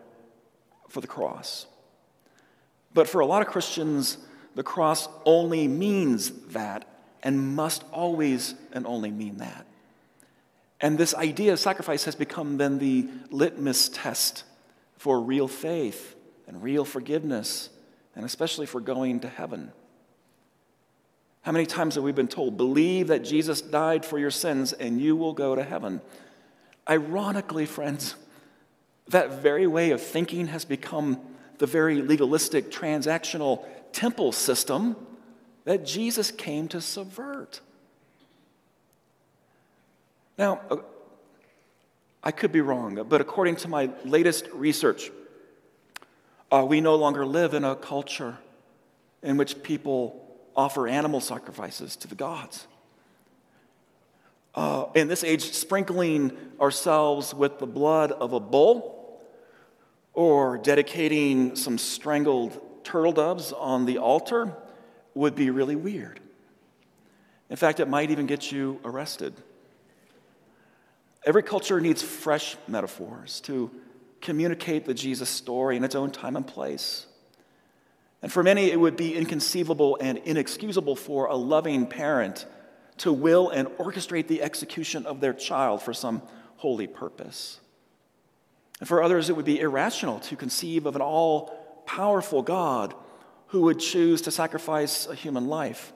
for 0.89 1.01
the 1.01 1.07
cross. 1.07 1.67
But 2.95 3.09
for 3.09 3.21
a 3.21 3.27
lot 3.27 3.43
of 3.43 3.49
Christians, 3.49 4.17
the 4.55 4.63
cross 4.63 5.09
only 5.27 5.69
means 5.69 6.31
that 6.49 6.89
and 7.23 7.55
must 7.55 7.85
always 7.93 8.55
and 8.73 8.87
only 8.87 9.11
mean 9.11 9.39
that. 9.39 9.67
And 10.81 10.97
this 10.97 11.15
idea 11.15 11.53
of 11.53 11.61
sacrifice 11.61 12.05
has 12.05 12.15
become 12.15 12.57
then 12.57 12.79
the 12.79 13.09
litmus 13.31 13.91
test 13.93 14.45
for 14.97 15.21
real 15.21 15.49
faith 15.49 16.15
and 16.47 16.63
real 16.63 16.85
forgiveness, 16.85 17.71
and 18.15 18.25
especially 18.25 18.67
for 18.67 18.81
going 18.81 19.21
to 19.21 19.29
heaven. 19.29 19.73
How 21.43 21.53
many 21.53 21.67
times 21.67 21.97
have 21.97 22.05
we 22.05 22.13
been 22.13 22.29
told, 22.29 22.57
believe 22.57 23.09
that 23.09 23.23
Jesus 23.23 23.61
died 23.61 24.05
for 24.05 24.19
your 24.19 24.31
sins 24.31 24.73
and 24.73 25.01
you 25.01 25.15
will 25.15 25.35
go 25.35 25.55
to 25.55 25.63
heaven? 25.63 26.01
Ironically, 26.89 27.67
friends, 27.67 28.15
that 29.09 29.43
very 29.43 29.67
way 29.67 29.91
of 29.91 30.01
thinking 30.01 30.47
has 30.47 30.65
become 30.65 31.21
the 31.59 31.67
very 31.67 32.01
legalistic, 32.01 32.71
transactional 32.71 33.65
temple 33.93 34.33
system 34.33 34.97
that 35.65 35.85
Jesus 35.85 36.31
came 36.31 36.69
to 36.69 36.81
subvert. 36.81 37.61
Now, 40.37 40.61
uh, 40.71 40.77
I 42.23 42.31
could 42.31 42.53
be 42.53 42.61
wrong, 42.61 43.05
but 43.09 43.21
according 43.21 43.57
to 43.57 43.69
my 43.69 43.91
latest 44.05 44.49
research, 44.53 45.11
uh, 46.55 46.65
we 46.65 46.81
no 46.81 46.95
longer 46.95 47.27
live 47.27 47.53
in 47.53 47.65
a 47.65 47.75
culture 47.75 48.39
in 49.25 49.37
which 49.37 49.61
people 49.65 50.25
offer 50.55 50.87
animal 50.87 51.21
sacrifices 51.21 51.97
to 51.97 52.07
the 52.07 52.15
gods. 52.15 52.69
Uh, 54.55 54.87
in 54.95 55.09
this 55.09 55.25
age, 55.25 55.43
sprinkling 55.53 56.31
ourselves 56.61 57.35
with 57.35 57.59
the 57.59 57.67
blood 57.67 58.13
of 58.13 58.33
a 58.33 58.39
bull 58.39 59.21
or 60.13 60.57
dedicating 60.59 61.57
some 61.57 61.77
strangled 61.77 62.61
turtle 62.85 63.11
doves 63.11 63.53
on 63.53 63.85
the 63.85 63.99
altar 63.99 64.55
would 65.15 65.35
be 65.35 65.51
really 65.51 65.75
weird. 65.75 66.21
In 67.51 67.57
fact, 67.57 67.81
it 67.81 67.89
might 67.89 68.13
even 68.13 68.27
get 68.27 68.53
you 68.53 68.79
arrested. 68.85 69.35
Every 71.27 71.43
culture 71.43 71.81
needs 71.81 72.01
fresh 72.01 72.57
metaphors 72.69 73.41
to 73.41 73.73
communicate 74.25 74.87
the 74.87 74.95
Jesus 74.95 75.29
story 75.29 75.77
in 75.77 75.85
its 75.85 75.95
own 75.95 76.11
time 76.11 76.35
and 76.35 76.47
place. 76.47 77.07
And 78.23 78.33
for 78.33 78.43
many, 78.43 78.71
it 78.71 78.81
would 78.81 78.97
be 78.97 79.15
inconceivable 79.15 79.99
and 80.01 80.19
inexcusable 80.19 80.97
for 80.97 81.27
a 81.27 81.37
loving 81.37 81.87
parent 81.87 82.47
to 82.99 83.13
will 83.13 83.51
and 83.51 83.69
orchestrate 83.79 84.29
the 84.29 84.43
execution 84.43 85.05
of 85.05 85.21
their 85.21 85.35
child 85.35 85.83
for 85.83 85.93
some 85.93 86.23
holy 86.57 86.87
purpose. 86.87 87.61
And 88.81 88.89
for 88.89 89.03
others, 89.03 89.29
it 89.29 89.37
would 89.37 89.45
be 89.45 89.61
irrational 89.61 90.21
to 90.21 90.37
conceive 90.37 90.87
of 90.87 90.97
an 90.97 91.03
all 91.03 91.83
powerful 91.87 92.43
God 92.43 92.95
who 93.49 93.63
would 93.63 93.79
choose 93.79 94.23
to 94.23 94.31
sacrifice 94.31 95.07
a 95.07 95.15
human 95.15 95.47
life 95.47 95.93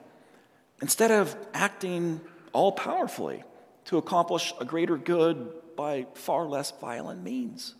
instead 0.81 1.11
of 1.11 1.35
acting 1.53 2.21
all 2.53 2.71
powerfully 2.71 3.43
to 3.85 3.97
accomplish 3.97 4.53
a 4.61 4.65
greater 4.65 4.97
good 4.97 5.51
by 5.75 6.05
far 6.13 6.45
less 6.45 6.71
violent 6.79 7.23
means. 7.23 7.75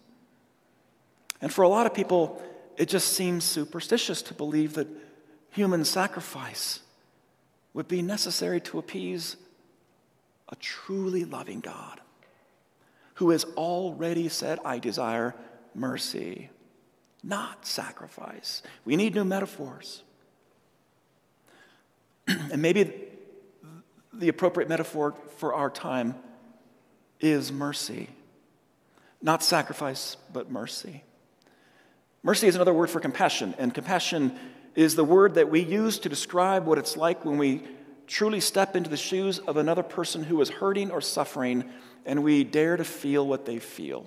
And 1.41 1.51
for 1.53 1.63
a 1.63 1.69
lot 1.69 1.85
of 1.85 1.93
people, 1.93 2.41
it 2.77 2.87
just 2.89 3.13
seems 3.13 3.43
superstitious 3.43 4.21
to 4.23 4.33
believe 4.33 4.73
that 4.73 4.87
human 5.51 5.85
sacrifice 5.85 6.81
would 7.73 7.87
be 7.87 8.01
necessary 8.01 8.59
to 8.61 8.79
appease 8.79 9.37
a 10.49 10.55
truly 10.55 11.25
loving 11.25 11.59
God 11.59 12.01
who 13.15 13.31
has 13.31 13.43
already 13.57 14.29
said, 14.29 14.59
I 14.63 14.79
desire 14.79 15.35
mercy, 15.75 16.49
not 17.23 17.65
sacrifice. 17.65 18.63
We 18.85 18.95
need 18.95 19.13
new 19.13 19.25
metaphors. 19.25 20.03
and 22.27 22.61
maybe 22.61 22.93
the 24.13 24.29
appropriate 24.29 24.69
metaphor 24.69 25.15
for 25.37 25.53
our 25.53 25.69
time 25.69 26.15
is 27.19 27.51
mercy. 27.51 28.09
Not 29.21 29.43
sacrifice, 29.43 30.15
but 30.31 30.49
mercy. 30.49 31.03
Mercy 32.23 32.47
is 32.47 32.55
another 32.55 32.73
word 32.73 32.89
for 32.89 32.99
compassion, 32.99 33.55
and 33.57 33.73
compassion 33.73 34.37
is 34.75 34.95
the 34.95 35.03
word 35.03 35.35
that 35.35 35.49
we 35.49 35.61
use 35.61 35.99
to 35.99 36.09
describe 36.09 36.65
what 36.65 36.77
it's 36.77 36.97
like 36.97 37.25
when 37.25 37.37
we 37.37 37.63
truly 38.07 38.39
step 38.39 38.75
into 38.75 38.89
the 38.89 38.97
shoes 38.97 39.39
of 39.39 39.57
another 39.57 39.83
person 39.83 40.23
who 40.23 40.41
is 40.41 40.49
hurting 40.49 40.91
or 40.91 40.99
suffering 40.99 41.69
and 42.05 42.23
we 42.23 42.43
dare 42.43 42.75
to 42.75 42.83
feel 42.83 43.25
what 43.27 43.45
they 43.45 43.59
feel. 43.59 44.05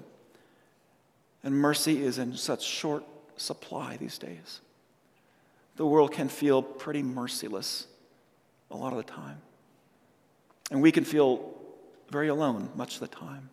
And 1.45 1.55
mercy 1.55 2.03
is 2.03 2.19
in 2.19 2.37
such 2.37 2.63
short 2.63 3.05
supply 3.37 3.97
these 3.97 4.19
days. 4.19 4.61
The 5.77 5.87
world 5.87 6.13
can 6.13 6.29
feel 6.29 6.63
pretty 6.63 7.03
merciless 7.03 7.87
a 8.71 8.77
lot 8.77 8.93
of 8.93 8.99
the 8.99 9.05
time. 9.05 9.41
And 10.71 10.83
we 10.83 10.93
can 10.93 11.05
feel 11.05 11.55
very 12.11 12.29
alone 12.29 12.71
much 12.75 12.95
of 12.95 13.01
the 13.01 13.09
time. 13.09 13.51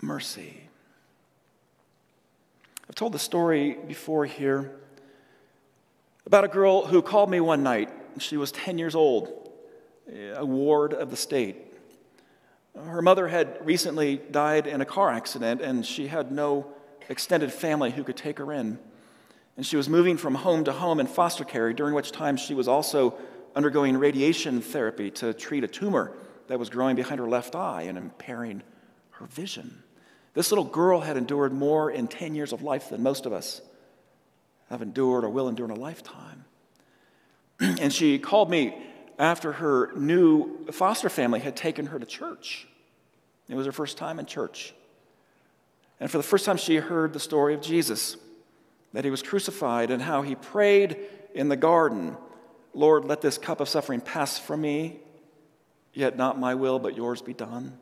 Mercy. 0.00 0.61
I've 2.92 2.96
told 2.96 3.14
the 3.14 3.18
story 3.18 3.78
before 3.88 4.26
here 4.26 4.70
about 6.26 6.44
a 6.44 6.48
girl 6.48 6.84
who 6.84 7.00
called 7.00 7.30
me 7.30 7.40
one 7.40 7.62
night. 7.62 7.88
She 8.18 8.36
was 8.36 8.52
10 8.52 8.76
years 8.76 8.94
old, 8.94 9.50
a 10.36 10.44
ward 10.44 10.92
of 10.92 11.10
the 11.10 11.16
state. 11.16 11.56
Her 12.76 13.00
mother 13.00 13.28
had 13.28 13.64
recently 13.64 14.18
died 14.18 14.66
in 14.66 14.82
a 14.82 14.84
car 14.84 15.08
accident, 15.08 15.62
and 15.62 15.86
she 15.86 16.08
had 16.08 16.30
no 16.32 16.66
extended 17.08 17.50
family 17.50 17.92
who 17.92 18.04
could 18.04 18.18
take 18.18 18.36
her 18.36 18.52
in. 18.52 18.78
And 19.56 19.64
she 19.64 19.78
was 19.78 19.88
moving 19.88 20.18
from 20.18 20.34
home 20.34 20.62
to 20.64 20.72
home 20.72 21.00
in 21.00 21.06
foster 21.06 21.44
care, 21.44 21.72
during 21.72 21.94
which 21.94 22.12
time 22.12 22.36
she 22.36 22.52
was 22.52 22.68
also 22.68 23.14
undergoing 23.56 23.96
radiation 23.96 24.60
therapy 24.60 25.10
to 25.12 25.32
treat 25.32 25.64
a 25.64 25.66
tumor 25.66 26.12
that 26.48 26.58
was 26.58 26.68
growing 26.68 26.96
behind 26.96 27.20
her 27.20 27.26
left 27.26 27.56
eye 27.56 27.84
and 27.84 27.96
impairing 27.96 28.62
her 29.12 29.24
vision. 29.24 29.82
This 30.34 30.50
little 30.50 30.64
girl 30.64 31.00
had 31.00 31.16
endured 31.16 31.52
more 31.52 31.90
in 31.90 32.08
10 32.08 32.34
years 32.34 32.52
of 32.52 32.62
life 32.62 32.88
than 32.88 33.02
most 33.02 33.26
of 33.26 33.32
us 33.32 33.60
have 34.70 34.82
endured 34.82 35.24
or 35.24 35.28
will 35.28 35.48
endure 35.48 35.66
in 35.66 35.70
a 35.70 35.80
lifetime. 35.80 36.44
and 37.60 37.92
she 37.92 38.18
called 38.18 38.50
me 38.50 38.74
after 39.18 39.52
her 39.52 39.92
new 39.94 40.66
foster 40.72 41.10
family 41.10 41.40
had 41.40 41.54
taken 41.54 41.86
her 41.86 41.98
to 41.98 42.06
church. 42.06 42.66
It 43.48 43.54
was 43.54 43.66
her 43.66 43.72
first 43.72 43.98
time 43.98 44.18
in 44.18 44.26
church. 44.26 44.74
And 46.00 46.10
for 46.10 46.16
the 46.16 46.22
first 46.24 46.46
time, 46.46 46.56
she 46.56 46.76
heard 46.76 47.12
the 47.12 47.20
story 47.20 47.54
of 47.54 47.60
Jesus 47.60 48.16
that 48.92 49.04
he 49.04 49.10
was 49.10 49.22
crucified 49.22 49.90
and 49.90 50.02
how 50.02 50.22
he 50.22 50.34
prayed 50.34 50.96
in 51.34 51.48
the 51.48 51.56
garden 51.56 52.16
Lord, 52.74 53.04
let 53.04 53.20
this 53.20 53.36
cup 53.36 53.60
of 53.60 53.68
suffering 53.68 54.00
pass 54.00 54.38
from 54.38 54.62
me, 54.62 55.00
yet 55.92 56.16
not 56.16 56.40
my 56.40 56.54
will, 56.54 56.78
but 56.78 56.96
yours 56.96 57.20
be 57.20 57.34
done. 57.34 57.78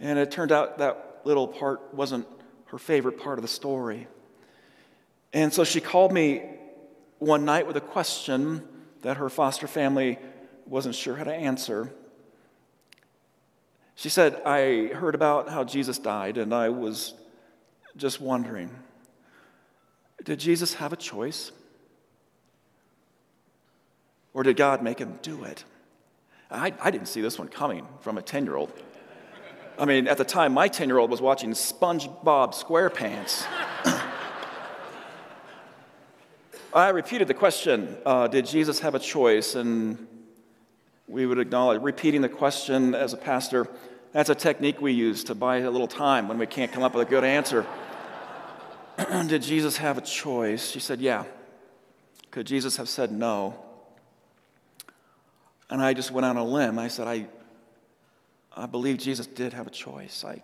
And 0.00 0.18
it 0.18 0.30
turned 0.30 0.52
out 0.52 0.78
that 0.78 1.20
little 1.24 1.48
part 1.48 1.92
wasn't 1.92 2.26
her 2.66 2.78
favorite 2.78 3.18
part 3.20 3.38
of 3.38 3.42
the 3.42 3.48
story. 3.48 4.06
And 5.32 5.52
so 5.52 5.64
she 5.64 5.80
called 5.80 6.12
me 6.12 6.42
one 7.18 7.44
night 7.44 7.66
with 7.66 7.76
a 7.76 7.80
question 7.80 8.66
that 9.02 9.16
her 9.16 9.28
foster 9.28 9.66
family 9.66 10.18
wasn't 10.66 10.94
sure 10.94 11.16
how 11.16 11.24
to 11.24 11.34
answer. 11.34 11.92
She 13.94 14.08
said, 14.08 14.40
I 14.44 14.88
heard 14.94 15.14
about 15.14 15.48
how 15.48 15.64
Jesus 15.64 15.98
died, 15.98 16.38
and 16.38 16.54
I 16.54 16.68
was 16.68 17.14
just 17.96 18.20
wondering 18.20 18.70
did 20.24 20.40
Jesus 20.40 20.74
have 20.74 20.92
a 20.92 20.96
choice? 20.96 21.52
Or 24.34 24.42
did 24.42 24.56
God 24.56 24.82
make 24.82 24.98
him 24.98 25.18
do 25.22 25.44
it? 25.44 25.64
I, 26.50 26.72
I 26.80 26.90
didn't 26.90 27.08
see 27.08 27.20
this 27.20 27.38
one 27.38 27.48
coming 27.48 27.86
from 28.00 28.18
a 28.18 28.22
10 28.22 28.44
year 28.44 28.56
old. 28.56 28.72
I 29.78 29.84
mean, 29.84 30.08
at 30.08 30.18
the 30.18 30.24
time, 30.24 30.54
my 30.54 30.66
10 30.66 30.88
year 30.88 30.98
old 30.98 31.10
was 31.10 31.20
watching 31.20 31.50
SpongeBob 31.52 32.52
SquarePants. 32.52 33.46
I 36.74 36.88
repeated 36.88 37.28
the 37.28 37.34
question 37.34 37.96
uh, 38.04 38.26
Did 38.26 38.46
Jesus 38.46 38.80
have 38.80 38.96
a 38.96 38.98
choice? 38.98 39.54
And 39.54 40.08
we 41.06 41.26
would 41.26 41.38
acknowledge 41.38 41.80
repeating 41.80 42.22
the 42.22 42.28
question 42.28 42.94
as 42.94 43.12
a 43.12 43.16
pastor. 43.16 43.68
That's 44.12 44.30
a 44.30 44.34
technique 44.34 44.80
we 44.80 44.92
use 44.92 45.22
to 45.24 45.34
buy 45.34 45.58
a 45.58 45.70
little 45.70 45.86
time 45.86 46.26
when 46.26 46.38
we 46.38 46.46
can't 46.46 46.72
come 46.72 46.82
up 46.82 46.94
with 46.94 47.06
a 47.06 47.10
good 47.10 47.24
answer. 47.24 47.64
Did 49.28 49.42
Jesus 49.42 49.76
have 49.76 49.96
a 49.96 50.02
choice? 50.02 50.70
She 50.70 50.80
said, 50.80 51.00
Yeah. 51.00 51.24
Could 52.32 52.46
Jesus 52.46 52.76
have 52.76 52.88
said 52.88 53.12
no? 53.12 53.54
And 55.70 55.80
I 55.80 55.94
just 55.94 56.10
went 56.10 56.24
on 56.24 56.36
a 56.36 56.44
limb. 56.44 56.78
I 56.78 56.88
said, 56.88 57.06
I, 57.06 57.26
I 58.58 58.66
believe 58.66 58.98
Jesus 58.98 59.26
did 59.26 59.52
have 59.52 59.68
a 59.68 59.70
choice. 59.70 60.24
I, 60.24 60.42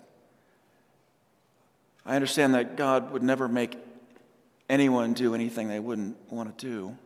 I 2.07 2.15
understand 2.15 2.55
that 2.55 2.77
God 2.77 3.11
would 3.11 3.23
never 3.23 3.49
make 3.49 3.77
anyone 4.69 5.15
do 5.15 5.35
anything 5.35 5.69
they 5.69 5.81
wouldn't 5.81 6.17
want 6.31 6.57
to 6.57 6.67
do 6.67 6.97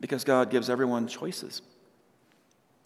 because 0.00 0.22
God 0.22 0.50
gives 0.50 0.70
everyone 0.70 1.08
choices. 1.08 1.62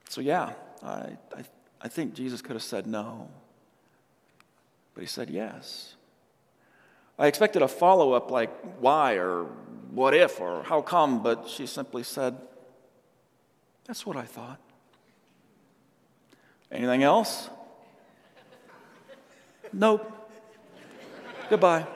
So, 0.08 0.22
yeah, 0.22 0.54
I, 0.82 1.16
I, 1.36 1.44
I 1.82 1.88
think 1.88 2.14
Jesus 2.14 2.40
could 2.40 2.54
have 2.54 2.62
said 2.62 2.86
no, 2.86 3.28
but 4.94 5.02
he 5.02 5.06
said 5.06 5.28
yes. 5.28 5.96
I 7.18 7.26
expected 7.26 7.60
a 7.60 7.68
follow 7.68 8.12
up 8.12 8.30
like 8.30 8.50
why 8.78 9.14
or 9.14 9.44
what 9.90 10.14
if 10.14 10.40
or 10.40 10.62
how 10.62 10.80
come, 10.80 11.22
but 11.22 11.48
she 11.48 11.66
simply 11.66 12.02
said, 12.02 12.36
That's 13.84 14.06
what 14.06 14.16
I 14.16 14.24
thought. 14.24 14.60
Anything 16.70 17.02
else? 17.02 17.48
nope. 19.72 20.12
Goodbye. 21.48 21.86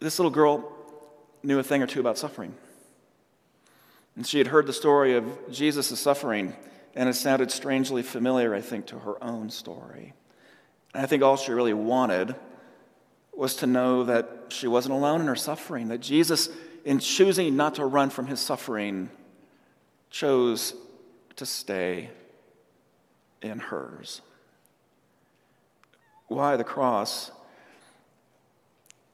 This 0.00 0.18
little 0.18 0.30
girl 0.30 0.70
knew 1.42 1.58
a 1.58 1.62
thing 1.62 1.82
or 1.82 1.86
two 1.86 2.00
about 2.00 2.18
suffering. 2.18 2.54
And 4.16 4.26
she 4.26 4.38
had 4.38 4.48
heard 4.48 4.66
the 4.66 4.72
story 4.72 5.16
of 5.16 5.24
Jesus' 5.50 5.98
suffering, 5.98 6.54
and 6.94 7.08
it 7.08 7.14
sounded 7.14 7.50
strangely 7.50 8.02
familiar, 8.02 8.54
I 8.54 8.60
think, 8.60 8.86
to 8.86 8.98
her 9.00 9.22
own 9.22 9.50
story. 9.50 10.12
And 10.94 11.02
I 11.02 11.06
think 11.06 11.22
all 11.22 11.36
she 11.36 11.52
really 11.52 11.74
wanted 11.74 12.36
was 13.32 13.56
to 13.56 13.66
know 13.66 14.04
that 14.04 14.28
she 14.48 14.68
wasn't 14.68 14.94
alone 14.94 15.20
in 15.20 15.26
her 15.26 15.34
suffering, 15.34 15.88
that 15.88 15.98
Jesus, 15.98 16.48
in 16.84 17.00
choosing 17.00 17.56
not 17.56 17.74
to 17.76 17.84
run 17.84 18.10
from 18.10 18.28
his 18.28 18.38
suffering, 18.38 19.10
chose 20.14 20.74
to 21.34 21.44
stay 21.44 22.08
in 23.42 23.58
hers. 23.58 24.20
Why 26.28 26.56
the 26.56 26.62
cross? 26.62 27.32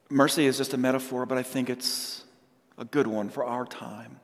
Mercy 0.09 0.45
is 0.45 0.59
just 0.59 0.75
a 0.75 0.77
metaphor, 0.77 1.25
but 1.25 1.39
I 1.39 1.43
think 1.43 1.71
it's 1.71 2.23
a 2.77 2.85
good 2.85 3.07
one 3.07 3.29
for 3.29 3.43
our 3.43 3.65
time. 3.65 4.19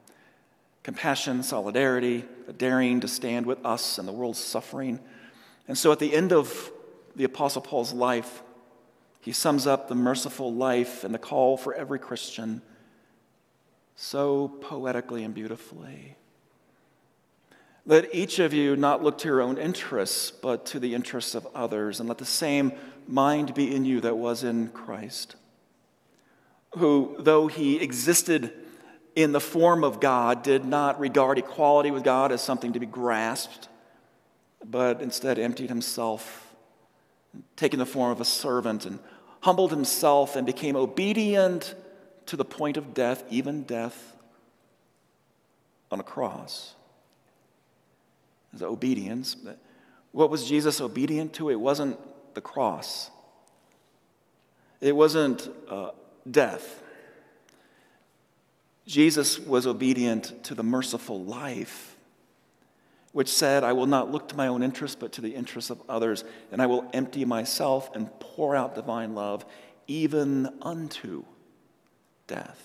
Compassion, 0.83 1.41
solidarity, 1.41 2.25
a 2.47 2.53
daring 2.53 2.99
to 2.99 3.07
stand 3.07 3.47
with 3.47 3.65
us 3.65 3.97
and 3.97 4.07
the 4.07 4.11
world's 4.11 4.37
suffering. 4.37 4.99
And 5.67 5.75
so 5.75 5.91
at 5.91 5.97
the 5.97 6.13
end 6.13 6.31
of 6.31 6.71
the 7.15 7.23
Apostle 7.23 7.63
Paul's 7.63 7.91
life, 7.91 8.43
he 9.21 9.31
sums 9.31 9.65
up 9.65 9.87
the 9.87 9.95
merciful 9.95 10.53
life 10.53 11.03
and 11.03 11.11
the 11.11 11.19
call 11.19 11.57
for 11.57 11.73
every 11.73 11.97
Christian 11.97 12.61
so 13.95 14.47
poetically 14.61 15.23
and 15.23 15.33
beautifully. 15.33 16.15
Let 17.87 18.13
each 18.13 18.37
of 18.37 18.53
you 18.53 18.75
not 18.75 19.01
look 19.01 19.17
to 19.19 19.27
your 19.27 19.41
own 19.41 19.57
interests, 19.57 20.29
but 20.29 20.67
to 20.67 20.79
the 20.79 20.93
interests 20.93 21.33
of 21.33 21.47
others, 21.55 21.99
and 21.99 22.07
let 22.07 22.19
the 22.19 22.25
same 22.25 22.73
mind 23.07 23.55
be 23.55 23.73
in 23.75 23.83
you 23.85 24.01
that 24.01 24.17
was 24.17 24.43
in 24.43 24.67
Christ 24.67 25.35
who, 26.77 27.15
though 27.19 27.47
he 27.47 27.81
existed 27.81 28.53
in 29.15 29.31
the 29.31 29.39
form 29.39 29.83
of 29.83 29.99
God, 29.99 30.43
did 30.43 30.65
not 30.65 30.99
regard 30.99 31.37
equality 31.37 31.91
with 31.91 32.03
God 32.03 32.31
as 32.31 32.41
something 32.41 32.73
to 32.73 32.79
be 32.79 32.85
grasped, 32.85 33.67
but 34.63 35.01
instead 35.01 35.39
emptied 35.39 35.69
himself, 35.69 36.53
taking 37.55 37.79
the 37.79 37.85
form 37.85 38.11
of 38.11 38.21
a 38.21 38.25
servant, 38.25 38.85
and 38.85 38.99
humbled 39.41 39.71
himself 39.71 40.35
and 40.35 40.45
became 40.45 40.75
obedient 40.75 41.75
to 42.27 42.35
the 42.35 42.45
point 42.45 42.77
of 42.77 42.93
death, 42.93 43.23
even 43.29 43.63
death 43.63 44.15
on 45.89 45.99
a 45.99 46.03
cross. 46.03 46.75
The 48.57 48.65
obedience. 48.65 49.35
What 50.11 50.29
was 50.29 50.47
Jesus 50.47 50.81
obedient 50.81 51.33
to? 51.33 51.49
It 51.49 51.59
wasn't 51.59 51.99
the 52.33 52.41
cross. 52.41 53.11
It 54.81 54.95
wasn't 54.95 55.49
uh, 55.69 55.91
death. 56.29 56.81
Jesus 58.85 59.37
was 59.37 59.67
obedient 59.67 60.43
to 60.45 60.55
the 60.55 60.63
merciful 60.63 61.23
life, 61.23 61.95
which 63.11 63.27
said, 63.27 63.63
I 63.63 63.73
will 63.73 63.85
not 63.85 64.11
look 64.11 64.29
to 64.29 64.35
my 64.35 64.47
own 64.47 64.63
interest, 64.63 64.99
but 64.99 65.11
to 65.13 65.21
the 65.21 65.35
interests 65.35 65.69
of 65.69 65.81
others, 65.89 66.23
and 66.51 66.61
I 66.61 66.67
will 66.67 66.89
empty 66.93 67.25
myself 67.25 67.89
and 67.95 68.09
pour 68.19 68.55
out 68.55 68.75
divine 68.75 69.13
love, 69.13 69.45
even 69.87 70.49
unto 70.61 71.25
death. 72.27 72.63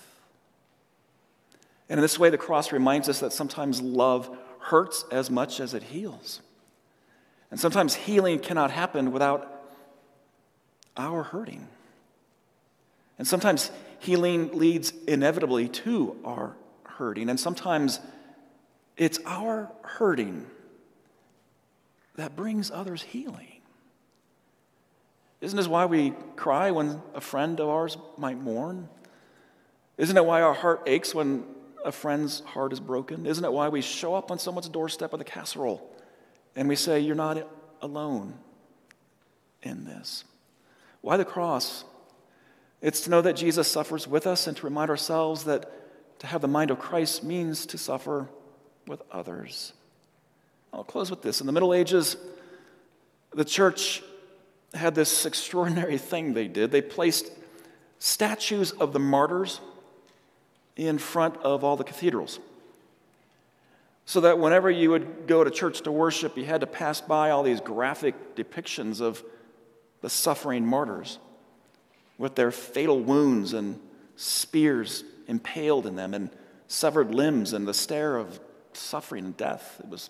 And 1.89 1.97
in 1.99 2.01
this 2.01 2.17
way, 2.17 2.29
the 2.29 2.37
cross 2.37 2.71
reminds 2.71 3.09
us 3.09 3.19
that 3.19 3.33
sometimes 3.33 3.81
love 3.81 4.35
hurts 4.63 5.05
as 5.11 5.29
much 5.29 5.59
as 5.59 5.73
it 5.73 5.83
heals. 5.83 6.41
And 7.51 7.59
sometimes 7.59 7.93
healing 7.93 8.39
cannot 8.39 8.71
happen 8.71 9.11
without 9.11 9.49
our 10.97 11.23
hurting. 11.23 11.67
And 13.17 13.27
sometimes 13.27 13.71
healing 13.99 14.57
leads 14.57 14.91
inevitably 15.07 15.67
to 15.69 16.15
our 16.23 16.55
hurting. 16.83 17.29
And 17.29 17.39
sometimes 17.39 17.99
it's 18.97 19.19
our 19.25 19.69
hurting 19.81 20.45
that 22.15 22.35
brings 22.35 22.71
others 22.71 23.01
healing. 23.01 23.61
Isn't 25.41 25.57
this 25.57 25.67
why 25.67 25.85
we 25.85 26.13
cry 26.35 26.71
when 26.71 27.01
a 27.13 27.21
friend 27.21 27.59
of 27.59 27.67
ours 27.67 27.97
might 28.17 28.37
mourn? 28.37 28.87
Isn't 29.97 30.15
it 30.15 30.25
why 30.25 30.41
our 30.41 30.53
heart 30.53 30.83
aches 30.85 31.13
when 31.13 31.43
a 31.83 31.91
friend's 31.91 32.41
heart 32.41 32.73
is 32.73 32.79
broken? 32.79 33.25
Isn't 33.25 33.43
it 33.43 33.51
why 33.51 33.69
we 33.69 33.81
show 33.81 34.15
up 34.15 34.31
on 34.31 34.39
someone's 34.39 34.69
doorstep 34.69 35.11
with 35.11 35.21
a 35.21 35.25
casserole 35.25 35.89
and 36.55 36.67
we 36.67 36.75
say, 36.75 36.99
You're 36.99 37.15
not 37.15 37.47
alone 37.81 38.35
in 39.61 39.85
this? 39.85 40.23
Why 41.01 41.17
the 41.17 41.25
cross? 41.25 41.83
It's 42.81 43.01
to 43.01 43.09
know 43.09 43.21
that 43.21 43.33
Jesus 43.33 43.67
suffers 43.69 44.07
with 44.07 44.27
us 44.27 44.47
and 44.47 44.57
to 44.57 44.65
remind 44.65 44.89
ourselves 44.89 45.45
that 45.45 46.19
to 46.19 46.27
have 46.27 46.41
the 46.41 46.47
mind 46.47 46.71
of 46.71 46.79
Christ 46.79 47.23
means 47.23 47.65
to 47.67 47.77
suffer 47.77 48.29
with 48.87 49.01
others. 49.11 49.73
I'll 50.73 50.83
close 50.83 51.09
with 51.09 51.21
this. 51.21 51.39
In 51.39 51.47
the 51.47 51.53
Middle 51.53 51.73
Ages, 51.73 52.17
the 53.33 53.45
church 53.45 54.03
had 54.73 54.95
this 54.95 55.25
extraordinary 55.25 55.97
thing 55.97 56.33
they 56.33 56.47
did. 56.47 56.71
They 56.71 56.81
placed 56.81 57.31
statues 57.99 58.71
of 58.71 58.91
the 58.91 58.99
martyrs 58.99 59.61
in 60.75 60.97
front 60.97 61.37
of 61.37 61.63
all 61.63 61.75
the 61.75 61.83
cathedrals. 61.83 62.39
So 64.05 64.21
that 64.21 64.39
whenever 64.39 64.69
you 64.69 64.89
would 64.91 65.27
go 65.27 65.43
to 65.43 65.51
church 65.51 65.81
to 65.81 65.91
worship, 65.91 66.37
you 66.37 66.45
had 66.45 66.61
to 66.61 66.67
pass 66.67 66.99
by 66.99 67.29
all 67.29 67.43
these 67.43 67.61
graphic 67.61 68.35
depictions 68.35 68.99
of 68.99 69.23
the 70.01 70.09
suffering 70.09 70.65
martyrs 70.65 71.19
with 72.17 72.35
their 72.35 72.51
fatal 72.51 72.99
wounds 72.99 73.53
and 73.53 73.79
spears 74.15 75.03
impaled 75.27 75.85
in 75.85 75.95
them 75.95 76.13
and 76.13 76.29
severed 76.67 77.13
limbs 77.13 77.53
and 77.53 77.67
the 77.67 77.73
stare 77.73 78.17
of 78.17 78.39
suffering 78.73 79.25
and 79.25 79.37
death. 79.37 79.79
It 79.83 79.89
was, 79.89 80.09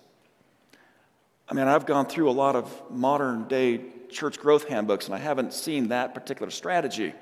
I 1.47 1.53
mean, 1.53 1.67
I've 1.67 1.85
gone 1.85 2.07
through 2.07 2.29
a 2.29 2.31
lot 2.31 2.55
of 2.55 2.71
modern 2.89 3.47
day 3.47 3.81
church 4.09 4.39
growth 4.39 4.67
handbooks 4.67 5.05
and 5.05 5.15
I 5.15 5.19
haven't 5.19 5.53
seen 5.53 5.89
that 5.89 6.13
particular 6.13 6.51
strategy. 6.51 7.13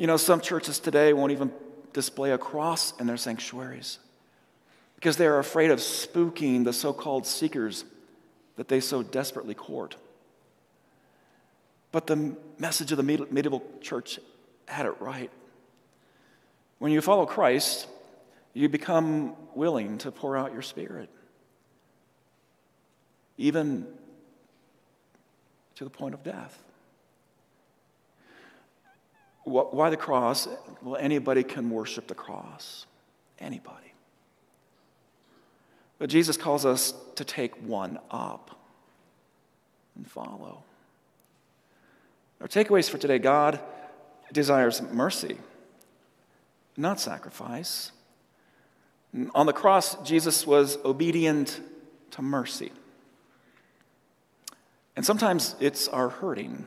You 0.00 0.06
know, 0.06 0.16
some 0.16 0.40
churches 0.40 0.78
today 0.78 1.12
won't 1.12 1.30
even 1.30 1.52
display 1.92 2.30
a 2.30 2.38
cross 2.38 2.98
in 2.98 3.06
their 3.06 3.18
sanctuaries 3.18 3.98
because 4.94 5.18
they 5.18 5.26
are 5.26 5.38
afraid 5.38 5.70
of 5.70 5.78
spooking 5.78 6.64
the 6.64 6.72
so 6.72 6.94
called 6.94 7.26
seekers 7.26 7.84
that 8.56 8.68
they 8.68 8.80
so 8.80 9.02
desperately 9.02 9.52
court. 9.52 9.96
But 11.92 12.06
the 12.06 12.34
message 12.56 12.92
of 12.92 12.96
the 12.96 13.02
medieval 13.02 13.62
church 13.82 14.18
had 14.66 14.86
it 14.86 14.98
right. 15.02 15.30
When 16.78 16.92
you 16.92 17.02
follow 17.02 17.26
Christ, 17.26 17.86
you 18.54 18.70
become 18.70 19.36
willing 19.54 19.98
to 19.98 20.10
pour 20.10 20.34
out 20.34 20.54
your 20.54 20.62
spirit, 20.62 21.10
even 23.36 23.86
to 25.74 25.84
the 25.84 25.90
point 25.90 26.14
of 26.14 26.24
death. 26.24 26.58
Why 29.44 29.90
the 29.90 29.96
cross? 29.96 30.48
Well, 30.82 30.96
anybody 30.96 31.42
can 31.42 31.70
worship 31.70 32.06
the 32.06 32.14
cross. 32.14 32.86
Anybody. 33.38 33.92
But 35.98 36.10
Jesus 36.10 36.36
calls 36.36 36.64
us 36.64 36.94
to 37.16 37.24
take 37.24 37.54
one 37.62 37.98
up 38.10 38.58
and 39.96 40.10
follow. 40.10 40.64
Our 42.40 42.48
takeaways 42.48 42.88
for 42.88 42.98
today 42.98 43.18
God 43.18 43.60
desires 44.32 44.80
mercy, 44.80 45.36
not 46.76 47.00
sacrifice. 47.00 47.92
On 49.34 49.44
the 49.44 49.52
cross, 49.52 49.96
Jesus 50.02 50.46
was 50.46 50.78
obedient 50.84 51.60
to 52.12 52.22
mercy. 52.22 52.72
And 54.96 55.04
sometimes 55.04 55.56
it's 55.60 55.88
our 55.88 56.08
hurting 56.08 56.66